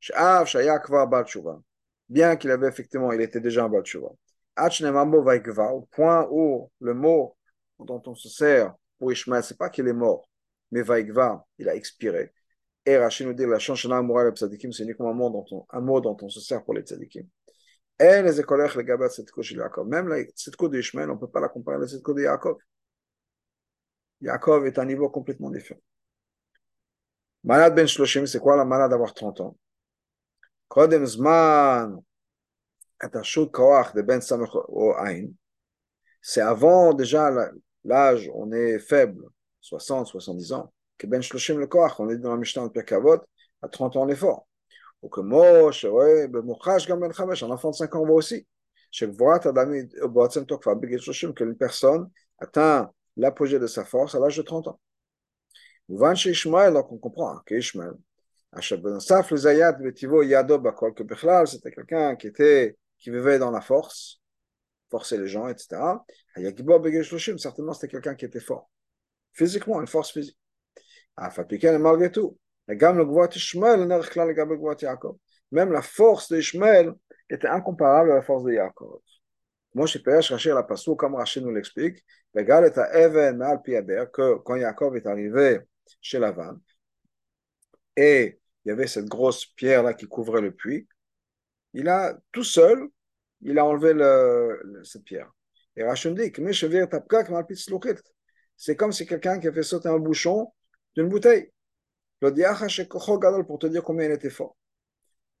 She'av 0.00 0.46
shaya 0.46 0.78
kvar 0.80 1.08
bal 1.08 1.24
tchouva 1.24 1.62
bien 2.08 2.36
qu'il 2.36 2.50
avait 2.50 2.68
effectivement, 2.68 3.12
il 3.12 3.20
était 3.20 3.40
déjà 3.40 3.66
en 3.66 3.68
bas 3.68 3.80
de 3.80 5.60
au 5.72 5.80
point 5.90 6.28
où 6.30 6.70
le 6.80 6.94
mot 6.94 7.36
dont 7.78 8.02
on 8.06 8.14
se 8.14 8.28
sert 8.28 8.74
pour 9.04 9.12
Ishmael, 9.12 9.44
c'est 9.44 9.58
pas 9.58 9.68
qu'il 9.68 9.86
est 9.86 9.92
mort, 9.92 10.26
mais 10.70 10.80
Vaikva, 10.80 11.46
il 11.58 11.68
a 11.68 11.74
expiré. 11.74 12.32
Et 12.86 12.96
Rachid 12.96 13.26
nous 13.26 13.34
dit 13.34 13.44
la 13.44 13.58
chanchana 13.58 13.98
amoura 13.98 14.24
le 14.24 14.30
tzadikim, 14.30 14.72
c'est 14.72 14.84
uniquement 14.84 15.10
un 15.10 15.80
mot, 15.80 16.00
dont 16.00 16.16
on, 16.22 16.28
se 16.30 16.40
sert 16.40 16.64
pour 16.64 16.72
les 16.72 16.80
tzadikim. 16.80 17.26
Et 17.98 18.22
les 18.22 18.40
écolères, 18.40 18.74
les 18.78 18.84
gabat, 18.84 19.10
cette 19.10 19.30
couche 19.30 19.52
de 19.52 19.58
Yaakov. 19.58 19.86
Même 19.88 20.08
la 20.08 20.22
tzedko 20.22 20.70
de 20.70 20.78
Ishmael, 20.78 21.10
on 21.10 21.16
ne 21.16 21.20
peut 21.20 21.28
pas 21.28 21.40
la 21.40 21.50
comparer 21.50 21.76
à 21.76 21.80
la 21.80 21.86
tzedko 21.86 22.14
de 22.14 22.22
Yaakov. 22.22 22.56
Yaakov 24.22 24.66
est 24.66 24.78
à 24.78 24.82
un 24.82 24.86
niveau 24.86 25.10
complètement 25.10 25.50
différent. 25.50 25.80
Malade 27.42 27.74
ben 27.74 27.86
Shloshim, 27.86 28.24
c'est 28.24 28.40
quoi 28.40 28.56
la 28.56 28.64
malade 28.64 28.90
d'avoir 28.90 29.12
30 29.12 29.40
ans? 29.42 29.58
Kodem 30.68 31.04
Zman, 31.04 32.02
de 33.02 34.00
Ben 34.00 34.22
Samech 34.22 34.48
C'est 36.22 36.40
avant 36.40 36.94
déjà 36.94 37.30
la, 37.30 37.50
l'âge, 37.84 38.30
on 38.34 38.52
est 38.52 38.78
faible, 38.78 39.24
60, 39.60 40.06
70 40.06 40.52
ans, 40.52 40.72
que 40.98 41.06
Ben 41.06 41.22
Shloshim 41.22 41.58
le 41.58 41.68
on 41.98 42.10
est 42.10 42.18
dans 42.18 42.30
la 42.30 42.36
Mishnah 42.36 42.64
de 42.64 42.68
Perkavot, 42.68 43.20
à 43.62 43.68
30 43.68 43.96
ans 43.96 44.02
on 44.02 44.08
est 44.08 44.16
fort. 44.16 44.46
Ou 45.02 45.08
que 45.08 45.20
Moshe, 45.20 45.84
Ben 45.84 46.28
Ben 46.28 46.40
un 46.40 47.50
enfant 47.50 47.70
de 47.70 47.74
5 47.74 47.94
ans 47.94 48.04
va 48.04 48.12
aussi. 48.12 48.46
Shloshim, 50.98 51.34
qu'une 51.34 51.56
personne 51.56 52.10
atteint 52.38 52.90
l'apogée 53.16 53.58
de 53.58 53.66
sa 53.66 53.84
force 53.84 54.14
à 54.14 54.20
l'âge 54.20 54.36
de 54.36 54.42
30 54.42 54.68
ans. 54.68 54.80
Van 55.88 56.14
chez 56.14 56.30
Ishmael, 56.30 56.72
donc 56.72 56.90
on 56.92 56.98
comprend 56.98 57.38
qu'Ishmael, 57.46 57.94
c'était 61.46 61.70
quelqu'un 61.72 62.16
qui 62.16 62.26
était 62.28 62.76
qui 62.98 63.10
vivait 63.10 63.38
dans 63.38 63.50
la 63.50 63.60
force, 63.60 64.20
forcer 64.94 65.18
les 65.18 65.26
gens, 65.26 65.48
etc. 65.48 65.66
Certainement, 67.38 67.74
c'était 67.74 67.88
quelqu'un 67.88 68.14
qui 68.14 68.26
était 68.26 68.38
fort. 68.38 68.70
Physiquement, 69.32 69.80
une 69.80 69.88
force 69.88 70.12
physique. 70.12 70.38
malgré 71.16 72.12
tout, 72.12 72.38
même 75.50 75.72
la 75.72 75.82
force 75.82 76.32
d'Ishmael 76.32 76.92
était 77.28 77.48
incomparable 77.48 78.12
à 78.12 78.14
la 78.14 78.22
force 78.22 78.44
de 78.44 78.52
Yaakov. 78.52 79.00
Moi, 79.74 79.86
je 79.86 79.98
peux 79.98 80.20
chercher 80.20 80.50
la 80.50 80.62
comme 80.96 81.16
Rachid 81.16 81.42
nous 81.42 81.50
l'explique, 81.50 82.04
que 82.32 84.38
quand 84.44 84.54
Yaakov 84.54 84.96
est 84.96 85.06
arrivé 85.06 85.58
chez 86.00 86.20
Lavan, 86.20 86.60
et 87.96 88.38
il 88.64 88.68
y 88.68 88.70
avait 88.70 88.86
cette 88.86 89.06
grosse 89.06 89.46
pierre-là 89.46 89.94
qui 89.94 90.06
couvrait 90.06 90.40
le 90.40 90.52
puits. 90.52 90.86
Il 91.72 91.88
a, 91.88 92.16
tout 92.30 92.44
seul, 92.44 92.88
il 93.44 93.58
a 93.58 93.64
enlevé 93.64 93.94
le, 93.94 94.82
cette 94.84 95.04
pierre. 95.04 95.30
Et 95.76 95.84
Rachel 95.84 96.14
dit 96.14 96.32
c'est 98.56 98.76
comme 98.76 98.92
si 98.92 99.06
quelqu'un 99.06 99.40
qui 99.40 99.48
a 99.48 99.52
fait 99.52 99.62
sauter 99.62 99.88
un 99.88 99.98
bouchon 99.98 100.52
d'une 100.96 101.08
bouteille. 101.08 101.50
Le 102.20 103.42
pour 103.42 103.58
te 103.58 103.66
dire 103.66 103.82
combien 103.82 104.06
il 104.06 104.12
était 104.12 104.30
fort. 104.30 104.56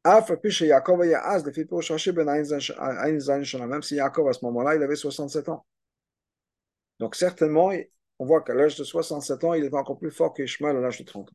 Même 0.04 0.52
si 0.52 0.66
Yaakov 0.66 1.02
à 4.28 4.32
ce 4.32 4.44
moment-là, 4.44 4.74
il 4.74 4.82
avait 4.82 4.96
67 4.96 5.48
ans. 5.48 5.64
Donc 6.98 7.14
certainement, 7.14 7.72
on 8.18 8.26
voit 8.26 8.42
qu'à 8.42 8.54
l'âge 8.54 8.76
de 8.76 8.84
67 8.84 9.44
ans, 9.44 9.54
il 9.54 9.64
est 9.64 9.74
encore 9.74 9.98
plus 9.98 10.10
fort 10.10 10.34
qu'Ishmael 10.34 10.76
à 10.76 10.80
l'âge 10.80 10.98
de 10.98 11.04
30 11.04 11.30
ans. 11.30 11.34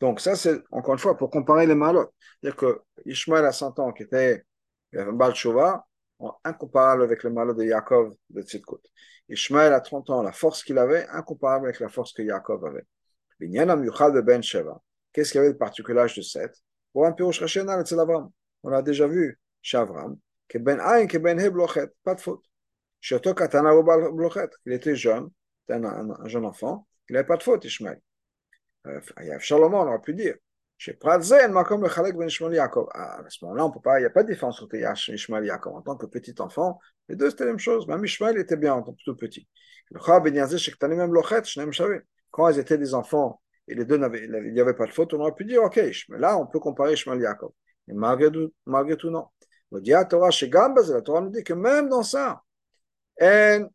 Donc, 0.00 0.20
ça, 0.20 0.36
c'est 0.36 0.62
encore 0.70 0.94
une 0.94 1.00
fois 1.00 1.16
pour 1.16 1.30
comparer 1.30 1.66
les 1.66 1.74
malotes. 1.74 2.12
C'est-à-dire 2.40 2.56
que 2.56 2.80
Ishmael 3.04 3.44
à 3.44 3.52
100 3.52 3.78
ans, 3.80 3.92
qui 3.92 4.04
était 4.04 4.44
un 4.94 5.12
Baal 5.12 5.34
incomparable 6.44 7.02
avec 7.02 7.22
le 7.22 7.30
malot 7.30 7.54
de 7.54 7.64
Yaakov 7.64 8.14
de 8.30 8.42
Tzidkut. 8.42 8.82
Ishmael 9.28 9.72
à 9.72 9.80
30 9.80 10.10
ans, 10.10 10.22
la 10.22 10.32
force 10.32 10.62
qu'il 10.62 10.78
avait, 10.78 11.06
incomparable 11.08 11.66
avec 11.66 11.80
la 11.80 11.88
force 11.88 12.12
que 12.12 12.22
Yaakov 12.22 12.64
avait. 12.64 12.86
de 13.40 14.20
Ben 14.20 14.42
Sheva. 14.42 14.80
Qu'est-ce 15.12 15.32
qu'il 15.32 15.40
y 15.40 15.44
avait 15.44 15.52
de 15.52 15.58
particulier 15.58 16.02
de 16.14 16.22
7 16.22 16.52
Pour 16.92 17.06
un 17.06 17.12
Pirosh 17.12 17.40
Rachenal, 17.40 17.86
c'est 17.86 17.96
l'Avram. 17.96 18.30
On 18.62 18.70
l'a 18.70 18.82
déjà 18.82 19.06
vu 19.06 19.38
chez 19.62 19.76
Avram. 19.76 20.18
Que 20.48 20.58
Ben 20.58 20.80
Aïn, 20.80 21.06
que 21.06 21.18
Ben 21.18 21.48
Blochet. 21.50 21.88
Pas 22.02 22.14
de 22.14 22.20
faute. 22.20 22.44
Katana 23.00 23.70
Blochet. 24.10 24.48
Il 24.66 24.72
était 24.72 24.96
jeune, 24.96 25.28
un, 25.68 25.84
un, 25.84 26.10
un 26.10 26.28
jeune 26.28 26.46
enfant. 26.46 26.86
Il 27.08 27.12
n'avait 27.14 27.26
pas 27.26 27.36
de 27.36 27.42
faute, 27.42 27.64
Ishmael. 27.64 28.00
Shalom, 29.40 29.74
on 29.74 29.86
aurait 29.86 30.00
pu 30.00 30.14
dire. 30.14 30.36
Ben 30.78 32.52
Yaakov. 32.52 32.88
À 32.94 33.20
ce 33.28 33.44
moment-là, 33.44 33.98
il 33.98 34.00
n'y 34.00 34.06
a 34.06 34.10
pas 34.10 34.22
de 34.22 34.32
différence 34.32 34.62
entre 34.62 34.76
Ishmael 35.08 35.44
et 35.44 35.48
Yaakov. 35.48 35.74
En 35.74 35.82
tant 35.82 35.96
que 35.96 36.06
petit 36.06 36.34
enfant, 36.38 36.78
les 37.08 37.16
deux 37.16 37.30
c'était 37.30 37.44
la 37.44 37.50
même 37.50 37.58
chose. 37.58 37.86
Même 37.88 38.04
Ishmael 38.04 38.38
était 38.38 38.56
bien 38.56 38.74
en 38.74 38.82
tant 38.82 38.92
que 38.92 39.02
tout 39.04 39.16
petit. 39.16 39.48
Ben. 39.90 40.00
Quand 42.30 42.48
ils 42.48 42.58
étaient 42.58 42.78
des 42.78 42.94
enfants 42.94 43.40
et 43.66 43.74
les 43.74 43.84
deux 43.84 43.96
il 43.96 44.52
n'y 44.52 44.60
avait 44.60 44.74
pas 44.74 44.86
de 44.86 44.92
faute, 44.92 45.12
on 45.14 45.20
aurait 45.20 45.34
pu 45.34 45.44
dire, 45.44 45.62
ok, 45.62 45.80
mais 46.10 46.18
là, 46.18 46.38
on 46.38 46.46
peut 46.46 46.60
comparer 46.60 46.92
Ishmael 46.92 47.18
et 47.20 47.22
Yaakov. 47.22 47.52
Mais 47.88 47.94
malgré 47.94 48.30
tout, 48.30 48.52
malgré 48.66 48.96
tout 48.96 49.10
non. 49.10 49.26
Gambaz, 49.72 50.92
la 50.92 51.02
Torah 51.02 51.20
nous 51.20 51.30
dit 51.30 51.42
que 51.42 51.54
même 51.54 51.88
dans 51.88 52.02
ça. 52.02 52.42
On 53.20 53.26
ne 53.26 53.68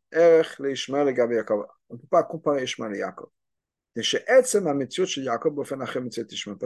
peut 1.98 2.08
pas 2.10 2.24
comparer 2.24 2.64
Ishmael 2.64 2.96
et 2.96 3.00
Yaakov. 3.00 3.30
Parce 3.95 4.13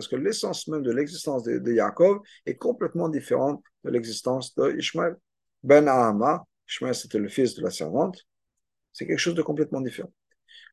que 0.09 0.17
l'essence 0.17 0.69
même 0.69 0.83
de 0.83 0.93
l'existence 0.93 1.43
de, 1.45 1.59
de 1.59 1.73
Yaakov 1.73 2.21
est 2.45 2.57
complètement 2.57 3.09
différente 3.09 3.63
de 3.85 3.91
l'existence 3.91 4.55
de 4.55 4.77
Ishmael. 4.77 5.17
Ben 5.63 5.89
Ahama, 5.89 6.45
Ishmael 6.69 6.95
c'était 6.95 7.19
le 7.19 7.29
fils 7.29 7.55
de 7.55 7.63
la 7.63 7.71
servante, 7.71 8.19
c'est 8.93 9.07
quelque 9.07 9.19
chose 9.19 9.35
de 9.35 9.43
complètement 9.43 9.81
différent. 9.81 10.13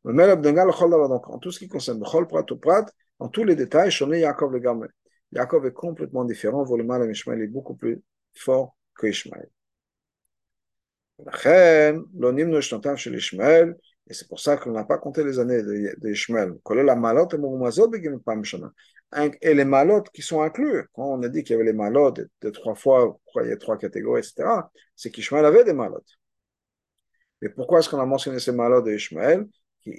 Donc, 0.04 1.30
en 1.30 1.39
tout 1.39 1.52
ce 1.52 1.60
qui 1.60 1.68
concerne 1.68 2.00
le 2.00 2.06
Chol 2.06 2.28
Prat 2.28 2.46
ou 2.52 2.58
Prat, 2.58 2.86
en 3.20 3.30
tous 3.30 3.44
les 3.44 3.56
détails, 3.56 3.92
Yaakov 3.92 4.52
le 4.52 4.60
Gamel. 4.60 4.89
Yaakov 5.32 5.65
est 5.65 5.74
complètement 5.74 6.26
différent, 6.26 6.63
Volumal 6.63 7.10
Ishmael 7.10 7.42
est 7.42 7.48
beaucoup 7.48 7.76
plus 7.76 8.02
fort 8.34 8.76
que 8.96 9.08
Ishmael. 9.08 9.50
לכן, 11.28 11.96
לא 12.20 12.32
נמנו 12.32 12.62
שנותיו 12.62 12.98
של 12.98 13.15
ישמעאל, 13.15 13.74
et 14.07 14.14
c'est 14.14 14.29
pour 14.29 14.38
ça 14.40 14.57
qu'on 14.57 14.73
n'a 14.73 14.85
pas 14.85 14.99
compté 14.99 15.25
les 15.25 15.38
années 15.38 15.62
d'Ishmael. 15.99 16.55
Et 19.40 19.55
les 19.55 19.64
malotes 19.64 20.11
qui 20.11 20.23
sont 20.23 20.43
inclus, 20.43 20.88
quand 20.93 21.07
on 21.07 21.23
a 21.23 21.29
dit 21.29 21.43
qu'il 21.43 21.53
y 21.53 21.55
avait 21.55 21.64
les 21.64 21.73
malotes 21.73 22.21
de 22.40 22.51
trois 22.51 22.75
fois, 22.75 23.19
il 23.43 23.49
y 23.49 23.53
a 23.53 23.57
trois 23.57 23.79
catégories, 23.79 24.21
etc., 24.21 24.69
c'est 24.95 25.11
qu'Ishmael 25.11 25.45
avait 25.47 25.64
des 25.64 25.73
malotes. 25.73 26.19
Et 27.40 27.49
pourquoi 27.49 27.79
est-ce 27.79 27.88
qu'on 27.88 28.01
a 28.01 28.07
mentionné 28.07 28.38
ces 28.38 28.53
malheurs 28.53 28.83
de 28.83 28.93
Ishmaël? 28.93 29.47
C'est 29.87 29.93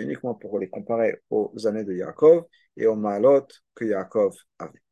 uniquement 0.00 0.34
pour 0.34 0.58
les 0.58 0.70
comparer 0.70 1.20
aux 1.30 1.66
années 1.66 1.84
de 1.84 1.92
Yaakov 1.94 2.44
et 2.76 2.86
aux 2.86 2.96
malheurs 2.96 3.46
que 3.74 3.84
Yaakov 3.84 4.34
avait. 4.58 4.82